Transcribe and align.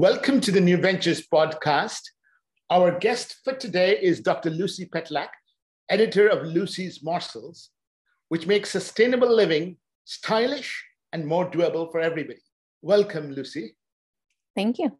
Welcome 0.00 0.40
to 0.40 0.50
the 0.50 0.62
New 0.62 0.78
Ventures 0.78 1.26
podcast. 1.30 2.00
Our 2.70 2.98
guest 2.98 3.36
for 3.44 3.52
today 3.52 3.98
is 4.00 4.20
Dr. 4.20 4.48
Lucy 4.48 4.86
Petlak, 4.86 5.28
editor 5.90 6.26
of 6.26 6.46
Lucy's 6.46 7.02
Morsels, 7.02 7.68
which 8.30 8.46
makes 8.46 8.70
sustainable 8.70 9.30
living 9.30 9.76
stylish 10.06 10.82
and 11.12 11.26
more 11.26 11.50
doable 11.50 11.92
for 11.92 12.00
everybody. 12.00 12.40
Welcome, 12.80 13.32
Lucy. 13.32 13.76
Thank 14.56 14.78
you. 14.78 14.96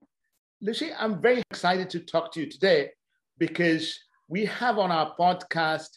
Lucy, 0.60 0.90
I'm 0.92 1.22
very 1.22 1.42
excited 1.50 1.88
to 1.88 2.00
talk 2.00 2.30
to 2.34 2.40
you 2.40 2.50
today 2.50 2.90
because 3.38 3.98
we 4.28 4.44
have 4.44 4.76
on 4.76 4.92
our 4.92 5.16
podcast 5.18 5.88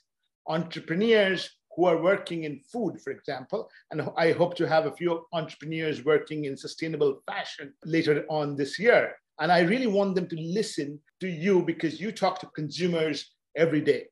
entrepreneurs 0.48 1.50
who 1.76 1.86
are 1.86 2.02
working 2.02 2.44
in 2.44 2.60
food, 2.72 3.02
for 3.02 3.12
example. 3.12 3.70
And 3.92 4.10
I 4.18 4.32
hope 4.32 4.56
to 4.58 4.68
have 4.68 4.86
a 4.86 4.96
few 4.96 5.26
entrepreneurs 5.34 6.06
working 6.06 6.46
in 6.46 6.56
sustainable 6.56 7.22
fashion 7.26 7.74
later 7.86 8.26
on 8.30 8.56
this 8.56 8.78
year. 8.78 9.16
And 9.40 9.52
I 9.52 9.62
really 9.62 9.88
want 9.88 10.16
them 10.16 10.28
to 10.28 10.36
listen 10.40 11.00
to 11.20 11.28
you 11.28 11.64
because 11.64 12.00
you 12.00 12.12
talk 12.12 12.40
to 12.40 12.48
consumers 12.48 13.34
every 13.58 13.82
day. 13.82 14.06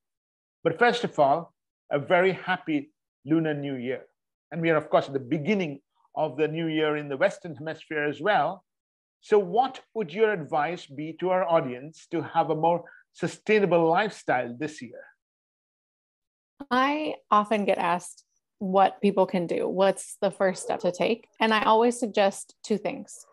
But 0.64 0.80
first 0.80 1.04
of 1.04 1.18
all, 1.20 1.54
a 1.92 2.00
very 2.00 2.32
happy 2.32 2.92
Lunar 3.26 3.54
New 3.54 3.76
Year. 3.76 4.02
And 4.52 4.62
we 4.62 4.70
are, 4.70 4.78
of 4.78 4.90
course, 4.90 5.08
at 5.08 5.14
the 5.14 5.20
beginning 5.20 5.80
of 6.16 6.38
the 6.38 6.48
new 6.48 6.68
year 6.68 6.98
in 6.98 7.08
the 7.08 7.18
Western 7.18 7.56
Hemisphere 7.56 8.04
as 8.04 8.22
well. 8.22 8.64
So, 9.22 9.38
what 9.38 9.82
would 9.94 10.12
your 10.12 10.34
advice 10.34 10.86
be 10.88 11.16
to 11.20 11.30
our 11.30 11.48
audience 11.48 12.08
to 12.12 12.22
have 12.22 12.50
a 12.50 12.56
more 12.56 12.84
sustainable 13.14 13.88
lifestyle 13.88 14.56
this 14.58 14.82
year? 14.82 15.04
I 16.70 17.16
often 17.30 17.66
get 17.66 17.78
asked 17.78 18.24
what 18.60 19.02
people 19.02 19.26
can 19.26 19.48
do. 19.48 19.68
What's 19.68 20.18
the 20.22 20.32
first 20.32 20.64
step 20.64 20.82
to 20.82 20.92
take? 20.92 21.28
And 21.40 21.54
I 21.54 21.64
always 21.64 22.00
suggest 22.00 22.56
two 22.64 22.78
things. 22.78 23.26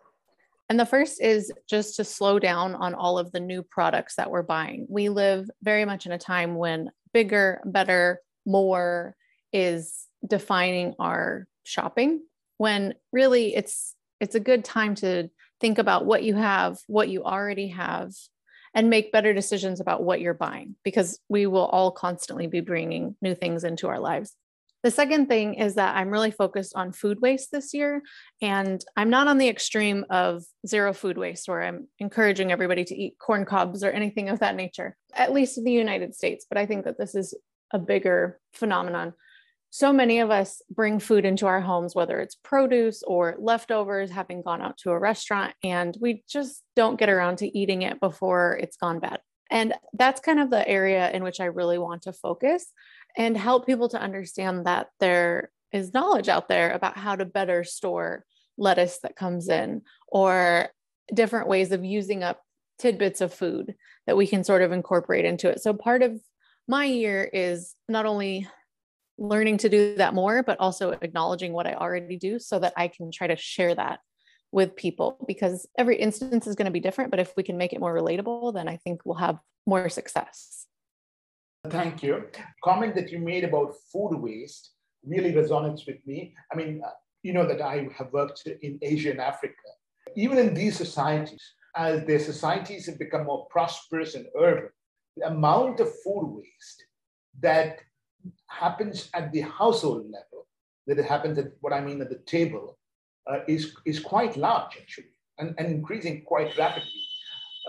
And 0.70 0.78
the 0.78 0.86
first 0.86 1.20
is 1.20 1.52
just 1.68 1.96
to 1.96 2.04
slow 2.04 2.38
down 2.38 2.74
on 2.74 2.94
all 2.94 3.18
of 3.18 3.32
the 3.32 3.40
new 3.40 3.62
products 3.62 4.16
that 4.16 4.30
we're 4.30 4.42
buying. 4.42 4.86
We 4.88 5.08
live 5.08 5.50
very 5.62 5.84
much 5.84 6.06
in 6.06 6.12
a 6.12 6.18
time 6.18 6.56
when 6.56 6.90
bigger, 7.12 7.60
better, 7.64 8.20
more 8.46 9.14
is 9.52 10.06
defining 10.26 10.94
our 10.98 11.46
shopping 11.64 12.22
when 12.56 12.94
really 13.12 13.54
it's 13.54 13.94
it's 14.20 14.34
a 14.34 14.40
good 14.40 14.64
time 14.64 14.94
to 14.96 15.30
think 15.60 15.78
about 15.78 16.04
what 16.04 16.22
you 16.22 16.34
have, 16.34 16.78
what 16.86 17.08
you 17.08 17.22
already 17.24 17.68
have, 17.68 18.12
and 18.74 18.90
make 18.90 19.12
better 19.12 19.32
decisions 19.32 19.80
about 19.80 20.02
what 20.02 20.20
you're 20.20 20.34
buying 20.34 20.76
because 20.84 21.20
we 21.28 21.46
will 21.46 21.66
all 21.66 21.90
constantly 21.90 22.46
be 22.46 22.60
bringing 22.60 23.16
new 23.22 23.34
things 23.34 23.64
into 23.64 23.88
our 23.88 24.00
lives. 24.00 24.34
The 24.84 24.90
second 24.92 25.26
thing 25.26 25.54
is 25.54 25.74
that 25.74 25.96
I'm 25.96 26.10
really 26.10 26.30
focused 26.30 26.74
on 26.76 26.92
food 26.92 27.20
waste 27.20 27.50
this 27.50 27.74
year. 27.74 28.00
And 28.40 28.82
I'm 28.96 29.10
not 29.10 29.26
on 29.26 29.38
the 29.38 29.48
extreme 29.48 30.04
of 30.08 30.44
zero 30.66 30.92
food 30.92 31.18
waste 31.18 31.48
where 31.48 31.62
I'm 31.62 31.88
encouraging 31.98 32.52
everybody 32.52 32.84
to 32.84 32.96
eat 32.96 33.18
corn 33.18 33.44
cobs 33.44 33.82
or 33.82 33.90
anything 33.90 34.28
of 34.28 34.38
that 34.38 34.54
nature, 34.54 34.96
at 35.12 35.32
least 35.32 35.58
in 35.58 35.64
the 35.64 35.72
United 35.72 36.14
States. 36.14 36.46
But 36.48 36.58
I 36.58 36.66
think 36.66 36.84
that 36.84 36.96
this 36.96 37.16
is 37.16 37.34
a 37.72 37.78
bigger 37.78 38.38
phenomenon 38.52 39.14
so 39.70 39.92
many 39.92 40.20
of 40.20 40.30
us 40.30 40.62
bring 40.70 40.98
food 40.98 41.24
into 41.24 41.46
our 41.46 41.60
homes, 41.60 41.94
whether 41.94 42.20
it's 42.20 42.36
produce 42.36 43.02
or 43.02 43.36
leftovers, 43.38 44.10
having 44.10 44.42
gone 44.42 44.62
out 44.62 44.78
to 44.78 44.90
a 44.90 44.98
restaurant, 44.98 45.54
and 45.62 45.96
we 46.00 46.24
just 46.28 46.62
don't 46.74 46.98
get 46.98 47.08
around 47.08 47.38
to 47.38 47.58
eating 47.58 47.82
it 47.82 48.00
before 48.00 48.58
it's 48.60 48.76
gone 48.76 48.98
bad. 48.98 49.20
And 49.50 49.74
that's 49.94 50.20
kind 50.20 50.40
of 50.40 50.50
the 50.50 50.66
area 50.66 51.10
in 51.10 51.22
which 51.22 51.40
I 51.40 51.46
really 51.46 51.78
want 51.78 52.02
to 52.02 52.12
focus 52.12 52.72
and 53.16 53.36
help 53.36 53.66
people 53.66 53.88
to 53.90 54.00
understand 54.00 54.66
that 54.66 54.88
there 55.00 55.50
is 55.72 55.94
knowledge 55.94 56.28
out 56.28 56.48
there 56.48 56.72
about 56.72 56.96
how 56.96 57.16
to 57.16 57.24
better 57.24 57.64
store 57.64 58.24
lettuce 58.56 58.98
that 59.02 59.16
comes 59.16 59.48
in 59.48 59.82
or 60.06 60.68
different 61.12 61.48
ways 61.48 61.72
of 61.72 61.84
using 61.84 62.22
up 62.22 62.42
tidbits 62.78 63.20
of 63.20 63.32
food 63.32 63.74
that 64.06 64.16
we 64.16 64.26
can 64.26 64.44
sort 64.44 64.62
of 64.62 64.72
incorporate 64.72 65.24
into 65.24 65.48
it. 65.48 65.60
So 65.60 65.72
part 65.72 66.02
of 66.02 66.20
my 66.66 66.84
year 66.84 67.24
is 67.24 67.74
not 67.88 68.06
only 68.06 68.46
learning 69.18 69.58
to 69.58 69.68
do 69.68 69.96
that 69.96 70.14
more, 70.14 70.42
but 70.42 70.58
also 70.60 70.92
acknowledging 70.92 71.52
what 71.52 71.66
I 71.66 71.74
already 71.74 72.16
do 72.16 72.38
so 72.38 72.58
that 72.60 72.72
I 72.76 72.88
can 72.88 73.10
try 73.10 73.26
to 73.26 73.36
share 73.36 73.74
that 73.74 74.00
with 74.52 74.76
people 74.76 75.22
because 75.26 75.66
every 75.76 75.96
instance 75.96 76.46
is 76.46 76.54
going 76.54 76.66
to 76.66 76.72
be 76.72 76.80
different. 76.80 77.10
But 77.10 77.20
if 77.20 77.34
we 77.36 77.42
can 77.42 77.58
make 77.58 77.72
it 77.72 77.80
more 77.80 77.94
relatable, 77.94 78.54
then 78.54 78.68
I 78.68 78.76
think 78.76 79.02
we'll 79.04 79.16
have 79.16 79.38
more 79.66 79.88
success. 79.88 80.66
Thank 81.66 82.02
you. 82.02 82.24
Comment 82.64 82.94
that 82.94 83.10
you 83.10 83.18
made 83.18 83.44
about 83.44 83.74
food 83.92 84.14
waste 84.14 84.70
really 85.04 85.32
resonates 85.32 85.86
with 85.86 85.98
me. 86.06 86.34
I 86.52 86.56
mean, 86.56 86.80
uh, 86.84 86.90
you 87.22 87.32
know 87.32 87.46
that 87.46 87.60
I 87.60 87.88
have 87.96 88.12
worked 88.12 88.46
in 88.46 88.78
Asia 88.80 89.10
and 89.10 89.20
Africa. 89.20 89.54
Even 90.16 90.38
in 90.38 90.54
these 90.54 90.76
societies, 90.76 91.42
as 91.76 92.04
their 92.06 92.18
societies 92.20 92.86
have 92.86 92.98
become 92.98 93.26
more 93.26 93.46
prosperous 93.50 94.14
and 94.14 94.26
urban, 94.40 94.70
the 95.16 95.26
amount 95.26 95.80
of 95.80 95.88
food 96.02 96.26
waste 96.36 96.84
that 97.40 97.80
happens 98.48 99.10
at 99.14 99.32
the 99.32 99.42
household 99.42 100.04
level, 100.10 100.46
that 100.86 100.98
it 100.98 101.04
happens 101.04 101.38
at 101.38 101.52
what 101.60 101.72
I 101.72 101.80
mean 101.80 102.00
at 102.00 102.10
the 102.10 102.20
table, 102.26 102.78
uh, 103.30 103.40
is, 103.46 103.74
is 103.84 104.00
quite 104.00 104.36
large 104.36 104.76
actually 104.80 105.12
and, 105.38 105.54
and 105.58 105.68
increasing 105.68 106.22
quite 106.24 106.56
rapidly. 106.58 107.02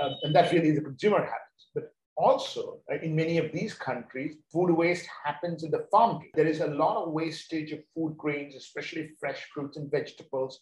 Uh, 0.01 0.09
and 0.23 0.35
that 0.35 0.51
really 0.51 0.69
is 0.69 0.77
a 0.77 0.81
consumer 0.81 1.19
habit. 1.19 1.57
But 1.73 1.93
also, 2.15 2.79
uh, 2.91 2.95
in 3.01 3.15
many 3.15 3.37
of 3.37 3.51
these 3.51 3.73
countries, 3.73 4.37
food 4.51 4.71
waste 4.71 5.07
happens 5.25 5.63
in 5.63 5.71
the 5.71 5.85
farm 5.91 6.21
gate. 6.21 6.31
There 6.35 6.47
is 6.47 6.61
a 6.61 6.67
lot 6.67 7.03
of 7.03 7.11
wastage 7.11 7.71
of 7.71 7.79
food 7.93 8.15
grains, 8.17 8.55
especially 8.55 9.11
fresh 9.19 9.45
fruits 9.53 9.77
and 9.77 9.91
vegetables, 9.91 10.59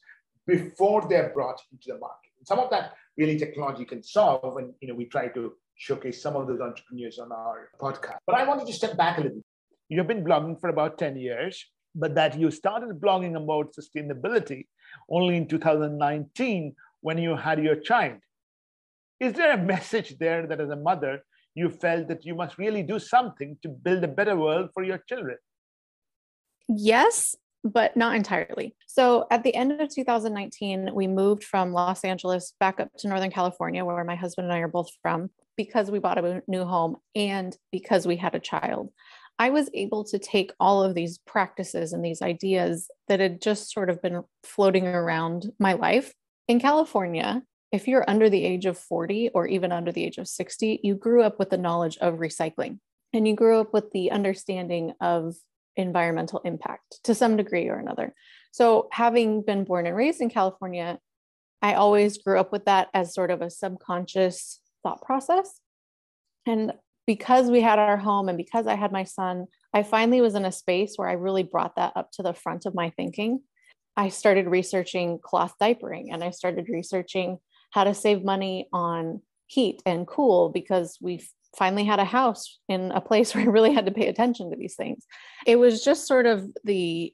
before 0.47 1.05
they're 1.07 1.31
brought 1.33 1.61
into 1.71 1.89
the 1.89 1.99
market. 1.99 2.31
And 2.39 2.47
some 2.47 2.59
of 2.59 2.69
that 2.71 2.93
really 3.17 3.37
technology 3.37 3.85
can 3.85 4.01
solve, 4.01 4.57
and 4.57 4.73
you 4.79 4.87
know 4.87 4.95
we 4.95 5.05
try 5.05 5.27
to 5.29 5.53
showcase 5.75 6.21
some 6.21 6.35
of 6.35 6.47
those 6.47 6.59
entrepreneurs 6.59 7.19
on 7.19 7.31
our 7.31 7.69
podcast. 7.79 8.17
But 8.25 8.35
I 8.35 8.47
wanted 8.47 8.65
to 8.67 8.73
step 8.73 8.97
back 8.97 9.17
a 9.17 9.21
little 9.21 9.43
you've 9.89 10.07
been 10.07 10.23
blogging 10.23 10.59
for 10.59 10.69
about 10.69 10.97
10 10.97 11.17
years, 11.17 11.65
but 11.95 12.15
that 12.15 12.37
you 12.39 12.51
started 12.51 12.99
blogging 12.99 13.35
about 13.35 13.73
sustainability 13.73 14.67
only 15.09 15.37
in 15.37 15.47
2019 15.47 16.75
when 17.01 17.17
you 17.17 17.35
had 17.35 17.63
your 17.63 17.75
child. 17.75 18.19
Is 19.19 19.33
there 19.33 19.53
a 19.53 19.57
message 19.57 20.17
there 20.19 20.45
that 20.47 20.61
as 20.61 20.69
a 20.69 20.75
mother, 20.75 21.23
you 21.55 21.69
felt 21.69 22.07
that 22.07 22.23
you 22.23 22.35
must 22.35 22.57
really 22.57 22.83
do 22.83 22.99
something 22.99 23.57
to 23.63 23.69
build 23.69 24.03
a 24.03 24.07
better 24.07 24.35
world 24.35 24.69
for 24.73 24.83
your 24.83 24.99
children? 25.09 25.37
Yes, 26.69 27.35
but 27.63 27.97
not 27.97 28.15
entirely. 28.15 28.75
So 28.85 29.25
at 29.31 29.43
the 29.43 29.55
end 29.55 29.71
of 29.71 29.89
2019, 29.89 30.91
we 30.93 31.07
moved 31.07 31.43
from 31.43 31.71
Los 31.71 32.03
Angeles 32.03 32.53
back 32.59 32.79
up 32.79 32.89
to 32.99 33.07
Northern 33.07 33.31
California, 33.31 33.83
where 33.83 34.03
my 34.03 34.15
husband 34.15 34.45
and 34.45 34.53
I 34.53 34.59
are 34.59 34.67
both 34.67 34.89
from, 35.01 35.29
because 35.55 35.89
we 35.89 35.99
bought 35.99 36.23
a 36.23 36.43
new 36.47 36.65
home 36.65 36.97
and 37.15 37.57
because 37.71 38.05
we 38.05 38.17
had 38.17 38.35
a 38.35 38.39
child. 38.39 38.89
I 39.39 39.51
was 39.51 39.69
able 39.73 40.03
to 40.05 40.19
take 40.19 40.51
all 40.59 40.83
of 40.83 40.95
these 40.95 41.19
practices 41.19 41.93
and 41.93 42.03
these 42.03 42.21
ideas 42.21 42.89
that 43.07 43.19
had 43.19 43.41
just 43.41 43.71
sort 43.71 43.89
of 43.89 44.01
been 44.01 44.23
floating 44.43 44.87
around 44.87 45.51
my 45.59 45.73
life. 45.73 46.13
In 46.47 46.59
California, 46.59 47.43
if 47.71 47.87
you're 47.87 48.09
under 48.09 48.29
the 48.29 48.43
age 48.43 48.65
of 48.65 48.77
40 48.77 49.29
or 49.33 49.45
even 49.45 49.71
under 49.71 49.91
the 49.91 50.03
age 50.03 50.17
of 50.17 50.27
60, 50.27 50.79
you 50.83 50.95
grew 50.95 51.21
up 51.21 51.37
with 51.37 51.49
the 51.49 51.57
knowledge 51.57 51.97
of 51.97 52.15
recycling 52.15 52.79
and 53.13 53.27
you 53.27 53.35
grew 53.35 53.59
up 53.59 53.73
with 53.73 53.91
the 53.91 54.11
understanding 54.11 54.93
of 55.01 55.35
environmental 55.75 56.41
impact 56.43 56.99
to 57.03 57.13
some 57.13 57.37
degree 57.37 57.67
or 57.67 57.77
another. 57.77 58.13
So, 58.51 58.87
having 58.91 59.43
been 59.43 59.63
born 59.63 59.85
and 59.85 59.95
raised 59.95 60.21
in 60.21 60.29
California, 60.29 60.97
I 61.61 61.75
always 61.75 62.17
grew 62.17 62.39
up 62.39 62.51
with 62.51 62.65
that 62.65 62.87
as 62.93 63.13
sort 63.13 63.31
of 63.31 63.41
a 63.41 63.49
subconscious 63.49 64.59
thought 64.83 65.01
process. 65.01 65.59
And 66.45 66.73
because 67.07 67.50
we 67.50 67.62
had 67.62 67.79
our 67.79 67.97
home 67.97 68.29
and 68.29 68.38
because 68.38 68.68
I 68.68 68.75
had 68.75 68.91
my 68.91 69.06
son, 69.06 69.47
I 69.73 69.81
finally 69.81 70.22
was 70.22 70.35
in 70.35 70.45
a 70.45 70.51
space 70.51 70.94
where 70.97 71.07
I 71.07 71.13
really 71.13 71.44
brought 71.44 71.77
that 71.77 71.94
up 71.95 72.12
to 72.13 72.24
the 72.24 72.33
front 72.33 72.65
of 72.65 72.75
my 72.75 72.92
thinking. 72.92 73.42
I 73.95 74.09
started 74.09 74.45
researching 74.45 75.19
cloth 75.24 75.56
diapering 75.59 76.07
and 76.12 76.24
I 76.24 76.30
started 76.30 76.68
researching 76.69 77.39
how 77.71 77.86
to 77.86 77.94
save 77.94 78.24
money 78.24 78.68
on 78.71 79.21
heat 79.48 79.81
and 79.86 80.06
cool 80.06 80.50
because 80.50 80.98
we 81.01 81.25
finally 81.57 81.86
had 81.86 82.00
a 82.00 82.06
house 82.06 82.59
in 82.68 82.92
a 82.92 83.01
place 83.01 83.33
where 83.36 83.44
I 83.44 83.48
really 83.48 83.74
had 83.74 83.86
to 83.86 83.92
pay 83.92 84.07
attention 84.07 84.51
to 84.51 84.57
these 84.57 84.75
things. 84.75 85.06
It 85.45 85.56
was 85.56 85.83
just 85.83 86.07
sort 86.07 86.25
of 86.25 86.48
the 86.65 87.13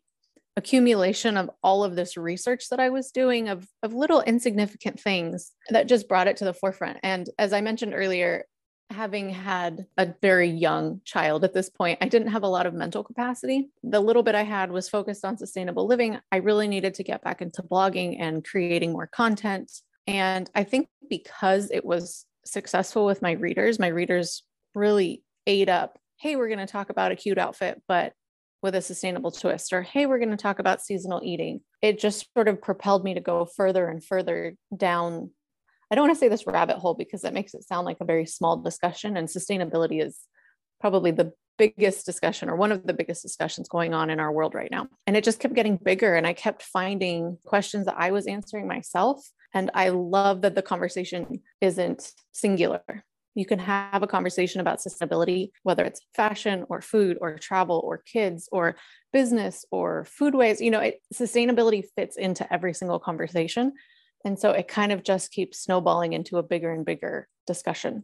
accumulation 0.56 1.38
of 1.38 1.50
all 1.64 1.84
of 1.84 1.96
this 1.96 2.16
research 2.16 2.70
that 2.70 2.80
I 2.80 2.90
was 2.90 3.12
doing 3.12 3.50
of, 3.50 3.68
of 3.82 3.94
little 3.94 4.22
insignificant 4.22 5.00
things 5.00 5.52
that 5.70 5.88
just 5.88 6.08
brought 6.08 6.28
it 6.28 6.38
to 6.38 6.46
the 6.46 6.54
forefront. 6.54 7.00
And 7.02 7.28
as 7.40 7.54
I 7.54 7.62
mentioned 7.62 7.94
earlier, 7.96 8.46
having 8.94 9.30
had 9.30 9.86
a 9.98 10.14
very 10.22 10.50
young 10.50 11.02
child 11.04 11.44
at 11.44 11.54
this 11.54 11.70
point, 11.70 12.00
I 12.02 12.08
didn't 12.08 12.30
have 12.30 12.44
a 12.44 12.48
lot 12.48 12.66
of 12.66 12.74
mental 12.74 13.04
capacity. 13.04 13.70
The 13.84 14.00
little 14.00 14.24
bit 14.24 14.36
I 14.36 14.44
had 14.44 14.72
was 14.72 14.90
focused 14.90 15.26
on 15.26 15.38
sustainable 15.38 15.88
living. 15.88 16.20
I 16.32 16.38
really 16.38 16.68
needed 16.68 16.94
to 16.96 17.04
get 17.04 17.24
back 17.24 17.42
into 17.42 17.64
blogging 17.64 18.18
and 18.20 18.46
creating 18.46 18.94
more 18.94 19.08
content. 19.08 19.72
And 20.08 20.50
I 20.56 20.64
think 20.64 20.88
because 21.10 21.70
it 21.72 21.84
was 21.84 22.26
successful 22.46 23.06
with 23.06 23.22
my 23.22 23.32
readers, 23.32 23.80
my 23.80 23.88
readers 23.88 24.44
really 24.76 25.24
ate 25.46 25.70
up 25.70 26.00
hey, 26.24 26.38
we're 26.38 26.48
going 26.48 26.58
to 26.58 26.66
talk 26.66 26.90
about 26.90 27.12
a 27.12 27.18
cute 27.18 27.38
outfit, 27.38 27.82
but 27.86 28.14
with 28.62 28.76
a 28.76 28.82
sustainable 28.82 29.30
twist, 29.30 29.74
or 29.74 29.82
hey, 29.82 30.06
we're 30.06 30.20
going 30.20 30.32
to 30.32 30.38
talk 30.38 30.58
about 30.58 30.82
seasonal 30.82 31.20
eating. 31.22 31.60
It 31.82 32.00
just 32.00 32.26
sort 32.34 32.48
of 32.48 32.62
propelled 32.62 33.04
me 33.04 33.14
to 33.14 33.20
go 33.20 33.44
further 33.44 33.90
and 33.90 34.02
further 34.02 34.56
down 34.76 35.32
I 35.94 35.96
don't 35.96 36.08
want 36.08 36.16
to 36.16 36.20
say 36.20 36.28
this 36.28 36.48
rabbit 36.48 36.78
hole 36.78 36.96
because 36.96 37.22
that 37.22 37.36
makes 37.36 37.54
it 37.54 37.64
sound 37.64 37.86
like 37.86 37.98
a 38.02 38.06
very 38.06 38.26
small 38.26 38.58
discussion. 38.58 39.16
And 39.16 39.28
sustainability 39.28 40.04
is 40.04 40.18
probably 40.82 41.12
the 41.12 41.34
biggest 41.60 42.04
discussion 42.08 42.50
or 42.50 42.56
one 42.56 42.72
of 42.72 42.88
the 42.88 42.96
biggest 42.96 43.22
discussions 43.22 43.70
going 43.70 43.94
on 43.94 44.10
in 44.10 44.20
our 44.20 44.32
world 44.32 44.56
right 44.56 44.72
now. 44.72 44.88
And 45.06 45.16
it 45.16 45.24
just 45.24 45.40
kept 45.40 45.54
getting 45.54 45.78
bigger. 45.78 46.16
And 46.16 46.26
I 46.26 46.34
kept 46.34 46.64
finding 46.64 47.38
questions 47.46 47.86
that 47.86 47.94
I 47.96 48.10
was 48.10 48.26
answering 48.26 48.68
myself. 48.68 49.24
And 49.54 49.70
I 49.76 49.90
love 49.90 50.42
that 50.42 50.56
the 50.56 50.64
conversation 50.64 51.42
isn't 51.62 52.12
singular. 52.32 52.82
You 53.36 53.46
can 53.46 53.60
have 53.60 54.02
a 54.02 54.08
conversation 54.08 54.62
about 54.62 54.80
sustainability, 54.80 55.52
whether 55.62 55.86
it's 55.86 56.02
fashion 56.16 56.66
or 56.70 56.82
food 56.82 57.20
or 57.22 57.38
travel 57.38 57.84
or 57.86 58.00
kids 58.00 58.50
or 58.52 58.78
business 59.12 59.64
or 59.70 60.08
foodways. 60.20 60.60
You 60.60 60.72
know, 60.72 60.80
it, 60.80 61.02
sustainability 61.14 61.84
fits 61.96 62.18
into 62.18 62.52
every 62.52 62.74
single 62.74 62.98
conversation. 62.98 63.74
And 64.26 64.40
so 64.40 64.52
it 64.52 64.68
kind 64.68 64.92
of 64.92 65.04
just 65.04 65.32
keeps 65.32 65.60
snowballing 65.60 66.14
into 66.14 66.38
a 66.38 66.44
bigger 66.44 66.72
and 66.72 66.86
bigger 66.86 67.28
discussion. 67.46 68.04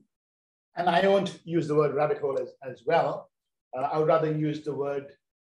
And 0.75 0.89
I 0.89 1.07
won't 1.07 1.39
use 1.44 1.68
the 1.68 1.75
word 1.75 1.95
rabbit 1.95 2.19
hole 2.19 2.39
as, 2.39 2.50
as 2.69 2.83
well. 2.86 3.30
Uh, 3.77 3.81
I 3.81 3.98
would 3.98 4.07
rather 4.07 4.31
use 4.31 4.63
the 4.63 4.74
word, 4.74 5.07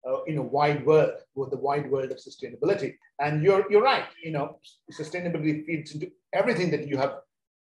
uh, 0.08 0.24
you 0.26 0.36
know, 0.36 0.42
wide 0.42 0.86
world, 0.86 1.12
or 1.36 1.50
the 1.50 1.58
wide 1.58 1.90
world 1.90 2.12
of 2.12 2.18
sustainability. 2.18 2.96
And 3.20 3.44
you're, 3.44 3.66
you're 3.70 3.82
right, 3.82 4.06
you 4.24 4.32
know, 4.32 4.60
sustainability 4.92 5.66
feeds 5.66 5.94
into 5.94 6.12
everything 6.34 6.72
that 6.72 6.88
you 6.88 6.98
have 6.98 7.16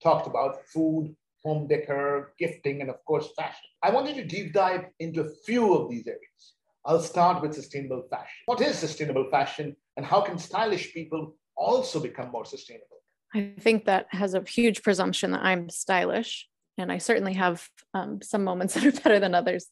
talked 0.02 0.26
about, 0.26 0.66
food, 0.66 1.14
home 1.44 1.68
decor, 1.68 2.32
gifting, 2.38 2.80
and 2.80 2.90
of 2.90 3.04
course, 3.04 3.28
fashion. 3.36 3.68
I 3.82 3.90
wanted 3.90 4.16
to 4.16 4.24
deep 4.24 4.52
dive 4.52 4.86
into 4.98 5.20
a 5.22 5.30
few 5.46 5.74
of 5.74 5.90
these 5.90 6.06
areas. 6.06 6.54
I'll 6.86 7.00
start 7.00 7.42
with 7.42 7.54
sustainable 7.54 8.04
fashion. 8.10 8.42
What 8.46 8.60
is 8.60 8.78
sustainable 8.78 9.30
fashion 9.30 9.76
and 9.96 10.04
how 10.04 10.20
can 10.20 10.38
stylish 10.38 10.92
people 10.92 11.36
also 11.56 12.00
become 12.00 12.30
more 12.30 12.44
sustainable? 12.44 12.93
I 13.34 13.52
think 13.58 13.86
that 13.86 14.06
has 14.10 14.34
a 14.34 14.44
huge 14.46 14.82
presumption 14.82 15.32
that 15.32 15.42
I'm 15.42 15.68
stylish, 15.68 16.48
and 16.78 16.90
I 16.92 16.98
certainly 16.98 17.34
have 17.34 17.68
um, 17.92 18.20
some 18.22 18.44
moments 18.44 18.74
that 18.74 18.86
are 18.86 18.92
better 18.92 19.18
than 19.18 19.34
others. 19.34 19.66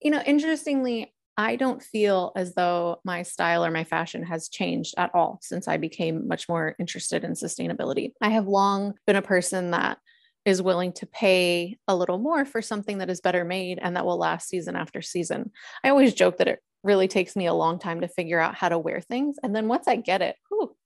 You 0.00 0.10
know, 0.10 0.22
interestingly, 0.24 1.14
I 1.36 1.56
don't 1.56 1.82
feel 1.82 2.32
as 2.36 2.54
though 2.54 3.00
my 3.04 3.22
style 3.22 3.64
or 3.64 3.70
my 3.70 3.84
fashion 3.84 4.22
has 4.24 4.48
changed 4.48 4.94
at 4.96 5.10
all 5.14 5.40
since 5.42 5.66
I 5.66 5.76
became 5.76 6.28
much 6.28 6.48
more 6.48 6.76
interested 6.78 7.24
in 7.24 7.32
sustainability. 7.32 8.12
I 8.20 8.30
have 8.30 8.46
long 8.46 8.94
been 9.06 9.16
a 9.16 9.22
person 9.22 9.72
that 9.72 9.98
is 10.44 10.62
willing 10.62 10.92
to 10.92 11.06
pay 11.06 11.78
a 11.88 11.96
little 11.96 12.18
more 12.18 12.44
for 12.44 12.62
something 12.62 12.98
that 12.98 13.10
is 13.10 13.20
better 13.20 13.44
made 13.44 13.78
and 13.82 13.96
that 13.96 14.04
will 14.04 14.18
last 14.18 14.48
season 14.48 14.76
after 14.76 15.02
season. 15.02 15.50
I 15.82 15.88
always 15.88 16.14
joke 16.14 16.38
that 16.38 16.48
it 16.48 16.60
really 16.84 17.08
takes 17.08 17.34
me 17.34 17.46
a 17.46 17.54
long 17.54 17.78
time 17.78 18.02
to 18.02 18.08
figure 18.08 18.38
out 18.38 18.54
how 18.54 18.68
to 18.68 18.78
wear 18.78 19.00
things. 19.00 19.36
And 19.42 19.56
then 19.56 19.68
once 19.68 19.88
I 19.88 19.96
get 19.96 20.22
it, 20.22 20.36
whew, 20.50 20.76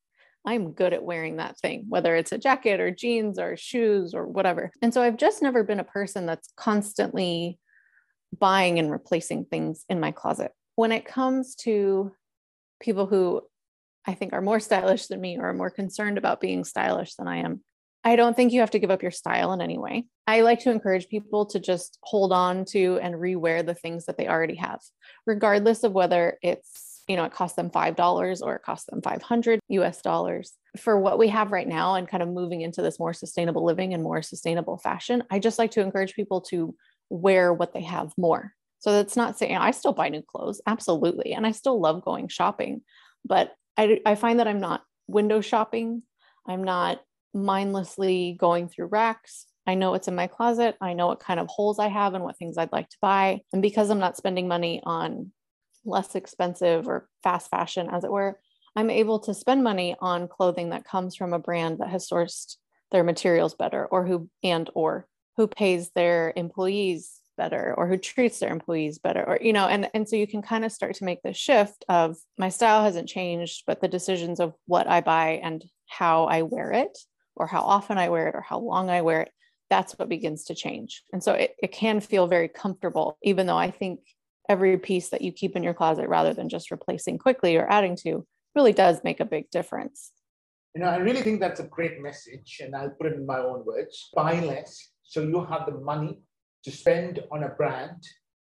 I'm 0.46 0.73
good 0.73 0.93
at 0.93 1.02
wearing 1.02 1.37
that 1.37 1.58
thing, 1.58 1.87
whether 1.88 2.14
it's 2.17 2.32
a 2.32 2.38
jacket 2.38 2.81
or 2.81 2.90
jeans 2.90 3.38
or 3.38 3.56
shoes 3.56 4.14
or 4.14 4.26
whatever. 4.26 4.73
And 4.81 4.94
so 4.94 5.02
I've 5.02 5.17
just 5.17 5.43
never 5.43 5.62
been 5.62 5.81
a 5.81 5.85
person 5.85 6.26
that's 6.26 6.52
constantly 6.56 7.58
buying 8.38 8.79
and 8.79 8.90
replacing 8.90 9.44
things 9.46 9.85
in 9.88 10.00
my 10.00 10.12
closet. 10.12 10.52
When 10.76 10.93
it 10.93 11.05
comes 11.05 11.55
to 11.56 12.12
people 12.81 13.06
who 13.06 13.43
I 14.06 14.14
think 14.14 14.32
are 14.32 14.40
more 14.40 14.61
stylish 14.61 15.06
than 15.06 15.20
me 15.20 15.38
or 15.38 15.49
are 15.49 15.55
more 15.55 15.70
concerned 15.70 16.19
about 16.19 16.40
being 16.40 16.64
stylish 16.64 17.14
than 17.17 17.29
I 17.29 17.38
am, 17.38 17.62
I 18.05 18.17
don't 18.17 18.35
think 18.35 18.52
you 18.52 18.61
have 18.61 18.70
to 18.70 18.79
give 18.79 18.90
up 18.90 19.02
your 19.02 19.11
style 19.11 19.52
in 19.52 19.61
any 19.61 19.76
way. 19.76 20.06
I 20.26 20.43
like 20.43 20.61
to 20.61 20.70
encourage 20.70 21.08
people 21.08 21.46
to 21.46 21.58
just 21.58 21.99
hold 22.02 22.32
on 22.32 22.64
to 22.67 22.99
and 23.02 23.14
rewear 23.14 23.67
the 23.67 23.75
things 23.75 24.06
that 24.06 24.17
they 24.17 24.29
already 24.29 24.55
have, 24.56 24.81
regardless 25.26 25.82
of 25.85 25.93
whether 25.93 26.38
it's 26.43 26.88
you 27.08 27.16
know, 27.16 27.25
it 27.25 27.32
costs 27.32 27.56
them 27.56 27.70
$5 27.70 28.43
or 28.43 28.55
it 28.55 28.62
costs 28.62 28.87
them 28.88 29.00
500 29.02 29.60
US 29.69 30.02
dollars. 30.02 30.52
For 30.76 31.00
what 31.00 31.19
we 31.19 31.28
have 31.28 31.50
right 31.50 31.66
now 31.66 31.94
and 31.94 32.06
kind 32.06 32.22
of 32.22 32.28
moving 32.28 32.60
into 32.60 32.82
this 32.82 33.00
more 33.00 33.14
sustainable 33.14 33.64
living 33.64 33.94
and 33.94 34.02
more 34.02 34.22
sustainable 34.22 34.78
fashion, 34.78 35.25
I 35.31 35.38
just 35.38 35.58
like 35.58 35.70
to 35.72 35.81
encourage 35.81 36.14
people 36.14 36.43
to 36.43 36.75
wear 37.08 37.52
what 37.52 37.72
they 37.72 37.82
have 37.82 38.12
more. 38.19 38.52
So 38.81 38.93
that's 38.93 39.16
not 39.16 39.38
saying 39.38 39.56
I 39.56 39.72
still 39.72 39.93
buy 39.93 40.10
new 40.10 40.22
clothes, 40.22 40.60
absolutely. 40.66 41.32
And 41.32 41.46
I 41.46 41.52
still 41.52 41.81
love 41.81 42.05
going 42.05 42.28
shopping, 42.28 42.82
but 43.25 43.52
I, 43.76 44.00
I 44.04 44.14
find 44.14 44.38
that 44.38 44.46
I'm 44.46 44.61
not 44.61 44.82
window 45.08 45.40
shopping. 45.40 46.02
I'm 46.46 46.62
not 46.62 47.00
mindlessly 47.34 48.37
going 48.38 48.69
through 48.69 48.87
racks. 48.87 49.46
I 49.66 49.75
know 49.75 49.90
what's 49.90 50.08
in 50.08 50.14
my 50.14 50.26
closet. 50.26 50.76
I 50.81 50.94
know 50.94 51.08
what 51.08 51.20
kind 51.20 51.40
of 51.40 51.46
holes 51.49 51.78
I 51.78 51.88
have 51.88 52.14
and 52.14 52.25
what 52.25 52.38
things 52.38 52.56
I'd 52.56 52.72
like 52.72 52.88
to 52.88 52.96
buy. 53.02 53.40
And 53.52 53.62
because 53.62 53.90
I'm 53.90 53.99
not 53.99 54.16
spending 54.16 54.49
money 54.49 54.81
on 54.84 55.32
less 55.84 56.14
expensive 56.14 56.88
or 56.88 57.08
fast 57.22 57.50
fashion, 57.50 57.88
as 57.90 58.04
it 58.04 58.10
were, 58.10 58.38
I'm 58.76 58.90
able 58.90 59.19
to 59.20 59.34
spend 59.34 59.64
money 59.64 59.96
on 60.00 60.28
clothing 60.28 60.70
that 60.70 60.84
comes 60.84 61.16
from 61.16 61.32
a 61.32 61.38
brand 61.38 61.78
that 61.78 61.88
has 61.88 62.08
sourced 62.08 62.56
their 62.90 63.04
materials 63.04 63.54
better 63.54 63.86
or 63.86 64.06
who 64.06 64.28
and 64.42 64.70
or 64.75 65.06
who 65.36 65.46
pays 65.46 65.90
their 65.90 66.32
employees 66.36 67.20
better 67.36 67.75
or 67.76 67.86
who 67.86 67.96
treats 67.96 68.40
their 68.40 68.50
employees 68.50 68.98
better 68.98 69.22
or 69.22 69.38
you 69.40 69.52
know 69.52 69.66
and 69.66 69.88
and 69.94 70.08
so 70.08 70.16
you 70.16 70.26
can 70.26 70.42
kind 70.42 70.64
of 70.64 70.72
start 70.72 70.94
to 70.96 71.04
make 71.04 71.22
the 71.22 71.32
shift 71.32 71.84
of 71.88 72.16
my 72.36 72.48
style 72.48 72.82
hasn't 72.82 73.08
changed 73.08 73.62
but 73.64 73.80
the 73.80 73.86
decisions 73.86 74.40
of 74.40 74.54
what 74.66 74.88
I 74.88 75.00
buy 75.00 75.40
and 75.42 75.64
how 75.86 76.25
I 76.25 76.42
wear 76.42 76.72
it 76.72 76.98
or 77.36 77.46
how 77.46 77.60
often 77.60 77.96
I 77.96 78.08
wear 78.08 78.28
it 78.28 78.34
or 78.34 78.40
how 78.40 78.58
long 78.58 78.90
I 78.90 79.02
wear 79.02 79.20
it 79.22 79.32
that's 79.70 79.98
what 79.98 80.08
begins 80.08 80.44
to 80.44 80.54
change. 80.54 81.02
And 81.12 81.22
so 81.22 81.32
it, 81.32 81.54
it 81.62 81.72
can 81.72 82.00
feel 82.00 82.26
very 82.26 82.48
comfortable 82.48 83.19
even 83.22 83.46
though 83.46 83.56
I 83.56 83.70
think 83.70 84.00
every 84.48 84.78
piece 84.78 85.10
that 85.10 85.22
you 85.22 85.32
keep 85.32 85.56
in 85.56 85.62
your 85.62 85.74
closet 85.74 86.08
rather 86.08 86.32
than 86.32 86.48
just 86.48 86.70
replacing 86.70 87.18
quickly 87.18 87.56
or 87.56 87.70
adding 87.70 87.96
to 87.96 88.26
really 88.54 88.72
does 88.72 89.00
make 89.04 89.20
a 89.20 89.24
big 89.24 89.50
difference. 89.50 90.12
You 90.74 90.82
know, 90.82 90.88
I 90.88 90.96
really 90.96 91.22
think 91.22 91.40
that's 91.40 91.60
a 91.60 91.64
great 91.64 92.00
message, 92.00 92.60
and 92.62 92.74
I'll 92.74 92.90
put 92.90 93.06
it 93.06 93.14
in 93.14 93.26
my 93.26 93.38
own 93.38 93.64
words 93.64 94.10
buy 94.14 94.40
less 94.40 94.90
so 95.02 95.22
you 95.22 95.44
have 95.44 95.66
the 95.66 95.78
money 95.78 96.18
to 96.64 96.70
spend 96.70 97.24
on 97.32 97.44
a 97.44 97.48
brand 97.48 98.02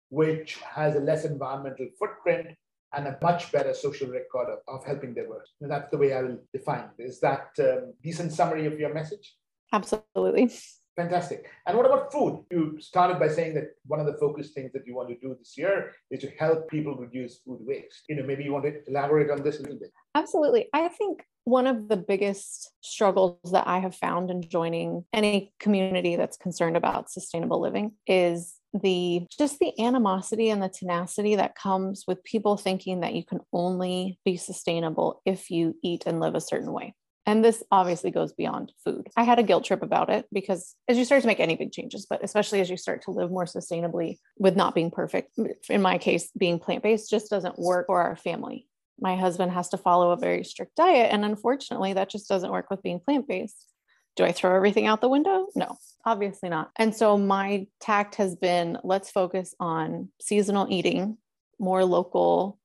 which 0.09 0.57
has 0.57 0.95
a 0.95 0.99
less 0.99 1.23
environmental 1.23 1.87
footprint 1.97 2.47
and 2.93 3.07
a 3.07 3.17
much 3.21 3.51
better 3.51 3.73
social 3.73 4.09
record 4.09 4.49
of, 4.49 4.59
of 4.67 4.85
helping 4.85 5.13
their 5.13 5.29
world. 5.29 5.47
And 5.61 5.71
that's 5.71 5.89
the 5.89 5.97
way 5.97 6.13
I 6.13 6.21
will 6.21 6.39
define 6.53 6.89
it. 6.97 7.03
Is 7.03 7.21
that 7.21 7.47
um, 7.59 7.93
decent 8.03 8.33
summary 8.33 8.65
of 8.65 8.77
your 8.77 8.93
message? 8.93 9.37
Absolutely. 9.71 10.51
Fantastic. 10.97 11.45
And 11.65 11.77
what 11.77 11.85
about 11.85 12.11
food? 12.11 12.43
You 12.51 12.77
started 12.79 13.17
by 13.17 13.29
saying 13.29 13.53
that 13.55 13.75
one 13.85 14.01
of 14.01 14.05
the 14.05 14.17
focus 14.19 14.51
things 14.51 14.71
that 14.73 14.85
you 14.85 14.93
want 14.93 15.09
to 15.09 15.15
do 15.15 15.35
this 15.39 15.57
year 15.57 15.93
is 16.09 16.19
to 16.21 16.29
help 16.31 16.69
people 16.69 16.95
reduce 16.95 17.39
food 17.39 17.59
waste. 17.61 18.03
You 18.09 18.17
know, 18.17 18.23
maybe 18.23 18.43
you 18.43 18.51
want 18.51 18.65
to 18.65 18.81
elaborate 18.87 19.29
on 19.29 19.41
this 19.41 19.59
a 19.59 19.61
little 19.61 19.79
bit. 19.79 19.91
Absolutely. 20.15 20.67
I 20.73 20.89
think 20.89 21.23
one 21.45 21.65
of 21.65 21.87
the 21.87 21.97
biggest 21.97 22.71
struggles 22.81 23.39
that 23.51 23.67
I 23.67 23.79
have 23.79 23.95
found 23.95 24.29
in 24.29 24.41
joining 24.47 25.05
any 25.13 25.53
community 25.59 26.15
that's 26.17 26.37
concerned 26.37 26.77
about 26.77 27.09
sustainable 27.09 27.61
living 27.61 27.93
is 28.05 28.55
the 28.73 29.25
just 29.37 29.59
the 29.59 29.73
animosity 29.81 30.49
and 30.49 30.61
the 30.61 30.69
tenacity 30.69 31.35
that 31.35 31.55
comes 31.55 32.03
with 32.07 32.23
people 32.23 32.57
thinking 32.57 33.01
that 33.01 33.13
you 33.13 33.25
can 33.25 33.39
only 33.51 34.19
be 34.23 34.37
sustainable 34.37 35.21
if 35.25 35.49
you 35.49 35.75
eat 35.83 36.03
and 36.05 36.19
live 36.19 36.35
a 36.35 36.41
certain 36.41 36.71
way. 36.71 36.93
And 37.25 37.45
this 37.45 37.63
obviously 37.71 38.09
goes 38.09 38.33
beyond 38.33 38.71
food. 38.83 39.07
I 39.15 39.23
had 39.23 39.37
a 39.37 39.43
guilt 39.43 39.63
trip 39.63 39.83
about 39.83 40.09
it 40.09 40.25
because 40.33 40.75
as 40.87 40.97
you 40.97 41.05
start 41.05 41.21
to 41.21 41.27
make 41.27 41.39
any 41.39 41.55
big 41.55 41.71
changes, 41.71 42.07
but 42.09 42.23
especially 42.23 42.61
as 42.61 42.69
you 42.69 42.77
start 42.77 43.03
to 43.03 43.11
live 43.11 43.29
more 43.29 43.45
sustainably 43.45 44.17
with 44.39 44.55
not 44.55 44.73
being 44.73 44.89
perfect, 44.89 45.37
in 45.69 45.81
my 45.81 45.97
case, 45.99 46.31
being 46.37 46.57
plant 46.57 46.81
based 46.81 47.09
just 47.11 47.29
doesn't 47.29 47.59
work 47.59 47.85
for 47.85 48.01
our 48.01 48.15
family. 48.15 48.67
My 48.99 49.15
husband 49.15 49.51
has 49.51 49.69
to 49.69 49.77
follow 49.77 50.11
a 50.11 50.17
very 50.17 50.43
strict 50.43 50.75
diet. 50.75 51.11
And 51.11 51.23
unfortunately, 51.23 51.93
that 51.93 52.09
just 52.09 52.27
doesn't 52.27 52.51
work 52.51 52.69
with 52.69 52.83
being 52.83 52.99
plant 52.99 53.27
based. 53.27 53.67
Do 54.15 54.25
I 54.25 54.31
throw 54.31 54.55
everything 54.55 54.87
out 54.87 54.99
the 54.99 55.07
window? 55.07 55.47
No, 55.55 55.77
obviously 56.05 56.49
not. 56.49 56.71
And 56.75 56.93
so 56.93 57.17
my 57.17 57.67
tact 57.79 58.15
has 58.15 58.35
been 58.35 58.77
let's 58.83 59.09
focus 59.09 59.55
on 59.59 60.09
seasonal 60.19 60.67
eating, 60.69 61.17
more 61.59 61.85
local 61.85 62.59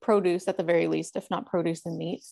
produce 0.00 0.48
at 0.48 0.58
the 0.58 0.62
very 0.62 0.86
least, 0.86 1.16
if 1.16 1.28
not 1.30 1.46
produce 1.46 1.86
and 1.86 1.96
meat 1.96 2.22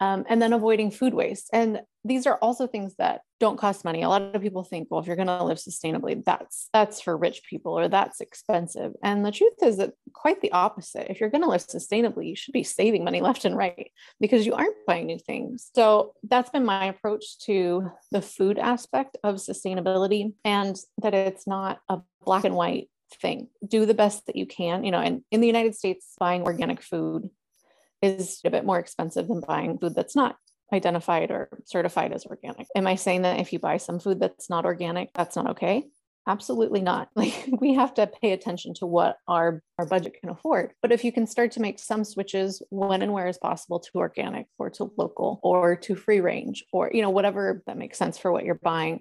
um, 0.00 0.24
and 0.28 0.40
then 0.40 0.52
avoiding 0.52 0.90
food 0.90 1.14
waste. 1.14 1.50
And 1.52 1.82
these 2.04 2.26
are 2.26 2.36
also 2.36 2.66
things 2.66 2.94
that 2.96 3.20
don't 3.38 3.58
cost 3.58 3.84
money. 3.84 4.02
A 4.02 4.08
lot 4.08 4.22
of 4.22 4.40
people 4.40 4.64
think, 4.64 4.88
well, 4.90 5.00
if 5.00 5.06
you're 5.06 5.16
going 5.16 5.28
to 5.28 5.44
live 5.44 5.58
sustainably, 5.58 6.24
that's 6.24 6.70
that's 6.72 7.00
for 7.00 7.16
rich 7.16 7.42
people 7.48 7.78
or 7.78 7.88
that's 7.88 8.20
expensive. 8.20 8.92
And 9.02 9.24
the 9.24 9.30
truth 9.30 9.62
is 9.62 9.76
that 9.76 9.92
quite 10.14 10.40
the 10.40 10.52
opposite. 10.52 11.10
If 11.10 11.20
you're 11.20 11.30
going 11.30 11.42
to 11.42 11.48
live 11.48 11.66
sustainably, 11.66 12.28
you 12.28 12.36
should 12.36 12.52
be 12.52 12.62
saving 12.62 13.04
money 13.04 13.20
left 13.20 13.44
and 13.44 13.56
right 13.56 13.90
because 14.18 14.46
you 14.46 14.54
aren't 14.54 14.86
buying 14.86 15.06
new 15.06 15.18
things. 15.18 15.70
So 15.74 16.14
that's 16.22 16.50
been 16.50 16.64
my 16.64 16.86
approach 16.86 17.38
to 17.40 17.90
the 18.10 18.22
food 18.22 18.58
aspect 18.58 19.18
of 19.22 19.36
sustainability 19.36 20.32
and 20.44 20.76
that 21.02 21.14
it's 21.14 21.46
not 21.46 21.80
a 21.88 22.00
black 22.24 22.44
and 22.44 22.56
white 22.56 22.88
thing. 23.20 23.48
Do 23.66 23.84
the 23.84 23.94
best 23.94 24.26
that 24.26 24.36
you 24.36 24.46
can, 24.46 24.84
you 24.84 24.90
know, 24.90 25.00
and 25.00 25.22
in 25.30 25.40
the 25.40 25.46
United 25.46 25.74
States, 25.74 26.14
buying 26.18 26.42
organic 26.42 26.82
food 26.82 27.28
is 28.02 28.40
a 28.44 28.50
bit 28.50 28.64
more 28.64 28.78
expensive 28.78 29.28
than 29.28 29.42
buying 29.46 29.78
food 29.78 29.94
that's 29.94 30.16
not 30.16 30.36
identified 30.72 31.30
or 31.30 31.48
certified 31.64 32.12
as 32.12 32.26
organic. 32.26 32.66
Am 32.74 32.86
I 32.86 32.94
saying 32.94 33.22
that 33.22 33.40
if 33.40 33.52
you 33.52 33.58
buy 33.58 33.76
some 33.76 33.98
food 33.98 34.20
that's 34.20 34.48
not 34.48 34.64
organic, 34.64 35.12
that's 35.14 35.36
not 35.36 35.50
okay? 35.50 35.84
Absolutely 36.26 36.80
not. 36.80 37.08
Like 37.16 37.48
we 37.60 37.74
have 37.74 37.94
to 37.94 38.06
pay 38.06 38.32
attention 38.32 38.74
to 38.74 38.86
what 38.86 39.16
our, 39.26 39.62
our 39.78 39.86
budget 39.86 40.16
can 40.20 40.30
afford. 40.30 40.72
But 40.80 40.92
if 40.92 41.04
you 41.04 41.12
can 41.12 41.26
start 41.26 41.52
to 41.52 41.60
make 41.60 41.78
some 41.78 42.04
switches 42.04 42.62
when 42.70 43.02
and 43.02 43.12
where 43.12 43.26
is 43.26 43.38
possible 43.38 43.80
to 43.80 43.90
organic 43.96 44.46
or 44.58 44.70
to 44.70 44.92
local 44.96 45.40
or 45.42 45.76
to 45.76 45.94
free 45.96 46.20
range 46.20 46.64
or 46.72 46.90
you 46.92 47.02
know 47.02 47.10
whatever 47.10 47.62
that 47.66 47.78
makes 47.78 47.98
sense 47.98 48.16
for 48.16 48.30
what 48.32 48.44
you're 48.44 48.60
buying, 48.62 49.00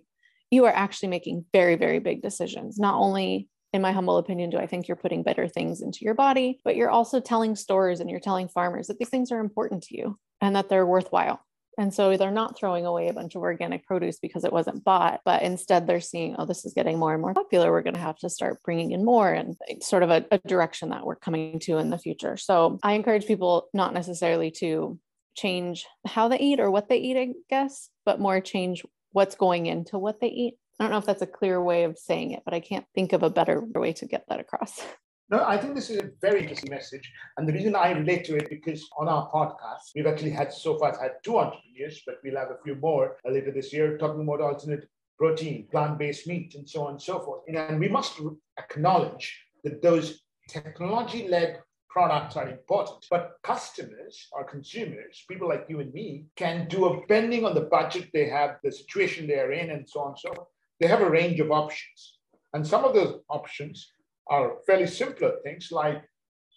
you 0.51 0.65
are 0.65 0.73
actually 0.73 1.09
making 1.09 1.45
very, 1.53 1.75
very 1.75 1.99
big 1.99 2.21
decisions. 2.21 2.79
Not 2.79 2.95
only, 2.95 3.47
in 3.73 3.81
my 3.81 3.91
humble 3.91 4.17
opinion, 4.17 4.49
do 4.49 4.57
I 4.57 4.65
think 4.65 4.87
you're 4.87 4.97
putting 4.97 5.23
better 5.23 5.47
things 5.47 5.81
into 5.81 5.99
your 6.01 6.15
body, 6.15 6.59
but 6.63 6.75
you're 6.75 6.89
also 6.89 7.19
telling 7.19 7.55
stores 7.55 7.99
and 7.99 8.09
you're 8.09 8.19
telling 8.19 8.47
farmers 8.47 8.87
that 8.87 8.97
these 8.97 9.09
things 9.09 9.31
are 9.31 9.39
important 9.39 9.83
to 9.83 9.97
you 9.97 10.17
and 10.41 10.55
that 10.55 10.69
they're 10.69 10.85
worthwhile. 10.85 11.39
And 11.77 11.93
so 11.93 12.17
they're 12.17 12.29
not 12.29 12.57
throwing 12.57 12.85
away 12.85 13.07
a 13.07 13.13
bunch 13.13 13.35
of 13.35 13.41
organic 13.41 13.85
produce 13.85 14.19
because 14.19 14.43
it 14.43 14.51
wasn't 14.51 14.83
bought, 14.83 15.21
but 15.23 15.43
instead 15.43 15.87
they're 15.87 16.01
seeing, 16.01 16.35
oh, 16.37 16.45
this 16.45 16.65
is 16.65 16.73
getting 16.73 16.99
more 16.99 17.13
and 17.13 17.21
more 17.21 17.33
popular. 17.33 17.71
We're 17.71 17.83
going 17.83 17.93
to 17.93 18.01
have 18.01 18.17
to 18.17 18.29
start 18.29 18.61
bringing 18.63 18.91
in 18.91 19.05
more 19.05 19.31
and 19.31 19.55
sort 19.81 20.03
of 20.03 20.09
a, 20.09 20.25
a 20.29 20.39
direction 20.39 20.89
that 20.89 21.05
we're 21.05 21.15
coming 21.15 21.59
to 21.61 21.77
in 21.77 21.89
the 21.89 21.97
future. 21.97 22.35
So 22.35 22.79
I 22.83 22.93
encourage 22.93 23.27
people 23.27 23.69
not 23.73 23.93
necessarily 23.93 24.51
to 24.57 24.99
change 25.35 25.85
how 26.05 26.27
they 26.27 26.39
eat 26.39 26.59
or 26.59 26.69
what 26.69 26.89
they 26.89 26.97
eat, 26.97 27.17
I 27.17 27.33
guess, 27.49 27.89
but 28.05 28.19
more 28.19 28.41
change 28.41 28.83
what's 29.13 29.35
going 29.35 29.65
into 29.67 29.97
what 29.97 30.19
they 30.19 30.27
eat. 30.27 30.55
I 30.79 30.85
don't 30.85 30.91
know 30.91 30.97
if 30.97 31.05
that's 31.05 31.21
a 31.21 31.27
clear 31.27 31.61
way 31.61 31.83
of 31.83 31.97
saying 31.97 32.31
it, 32.31 32.43
but 32.45 32.53
I 32.53 32.61
can't 32.61 32.85
think 32.95 33.11
of 33.11 33.21
a 33.21 33.29
better 33.29 33.59
way 33.59 33.91
to 33.93 34.05
get 34.05 34.25
that 34.29 34.39
across. 34.39 34.81
No, 35.31 35.45
I 35.45 35.57
think 35.57 35.75
this 35.75 35.91
is 35.91 35.97
a 35.97 36.09
very 36.23 36.41
interesting 36.41 36.71
message. 36.71 37.07
And 37.37 37.47
the 37.47 37.53
reason 37.53 37.75
I 37.75 37.91
relate 37.91 38.25
to 38.25 38.35
it 38.35 38.49
because 38.49 38.89
on 38.97 39.07
our 39.07 39.29
podcast, 39.29 39.91
we've 39.93 40.07
actually 40.07 40.31
had 40.31 40.51
so 40.51 40.75
far 40.79 40.99
had 40.99 41.17
two 41.23 41.37
entrepreneurs, 41.37 42.01
but 42.03 42.15
we'll 42.23 42.37
have 42.37 42.49
a 42.49 42.57
few 42.63 42.73
more 42.73 43.17
uh, 43.23 43.29
later 43.29 43.51
this 43.51 43.71
year 43.71 43.95
talking 43.99 44.23
about 44.23 44.41
alternate 44.41 44.89
protein, 45.19 45.67
plant-based 45.69 46.25
meat, 46.25 46.55
and 46.55 46.67
so 46.67 46.85
on 46.85 46.93
and 46.93 47.01
so 47.01 47.19
forth. 47.19 47.43
And 47.47 47.79
we 47.79 47.89
must 47.89 48.19
acknowledge 48.57 49.39
that 49.63 49.83
those 49.83 50.19
technology-led 50.47 51.59
products 51.91 52.35
are 52.35 52.49
important, 52.49 53.05
but 53.11 53.33
customers 53.43 54.29
or 54.31 54.43
consumers, 54.43 55.25
people 55.29 55.47
like 55.47 55.67
you 55.69 55.79
and 55.79 55.93
me, 55.93 56.25
can 56.37 56.67
do 56.67 56.87
a 56.87 57.01
depending 57.01 57.45
on 57.45 57.53
the 57.53 57.69
budget 57.69 58.09
they 58.13 58.27
have, 58.29 58.57
the 58.63 58.71
situation 58.71 59.27
they 59.27 59.37
are 59.37 59.51
in, 59.51 59.69
and 59.69 59.87
so 59.87 59.99
on 59.99 60.07
and 60.07 60.19
so 60.19 60.33
forth. 60.33 60.47
They 60.79 60.87
have 60.87 61.01
a 61.01 61.09
range 61.09 61.39
of 61.39 61.51
options. 61.51 62.19
And 62.53 62.65
some 62.65 62.85
of 62.85 62.93
those 62.93 63.21
options 63.29 63.91
are 64.29 64.57
fairly 64.65 64.87
simpler 64.87 65.33
things 65.43 65.71
like 65.71 66.03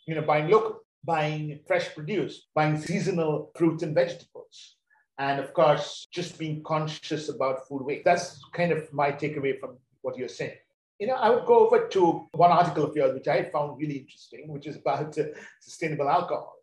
you 0.07 0.15
know 0.15 0.23
buying 0.23 0.49
local 0.49 0.81
buying 1.05 1.59
fresh 1.67 1.95
produce 1.95 2.49
buying 2.55 2.79
seasonal 2.79 3.51
fruits 3.57 3.83
and 3.83 3.95
vegetables 3.95 4.77
and 5.19 5.41
of 5.41 5.53
course 5.53 6.07
just 6.13 6.39
being 6.39 6.63
conscious 6.63 7.29
about 7.29 7.67
food 7.67 7.83
waste. 7.83 8.05
That's 8.05 8.41
kind 8.53 8.73
of 8.73 8.93
my 8.93 9.11
takeaway 9.11 9.59
from 9.59 9.79
what 10.03 10.17
you're 10.17 10.29
saying. 10.29 10.59
You 10.99 11.09
know 11.09 11.15
i 11.15 11.31
would 11.31 11.47
go 11.47 11.67
over 11.67 11.89
to 11.89 12.29
one 12.33 12.53
article 12.53 12.85
of 12.85 12.95
yours 12.95 13.15
which 13.15 13.29
i 13.29 13.43
found 13.45 13.79
really 13.79 13.99
interesting 14.05 14.45
which 14.49 14.67
is 14.67 14.77
about 14.77 15.19
uh, 15.19 15.25
sustainable 15.61 16.09
alcohol. 16.09 16.55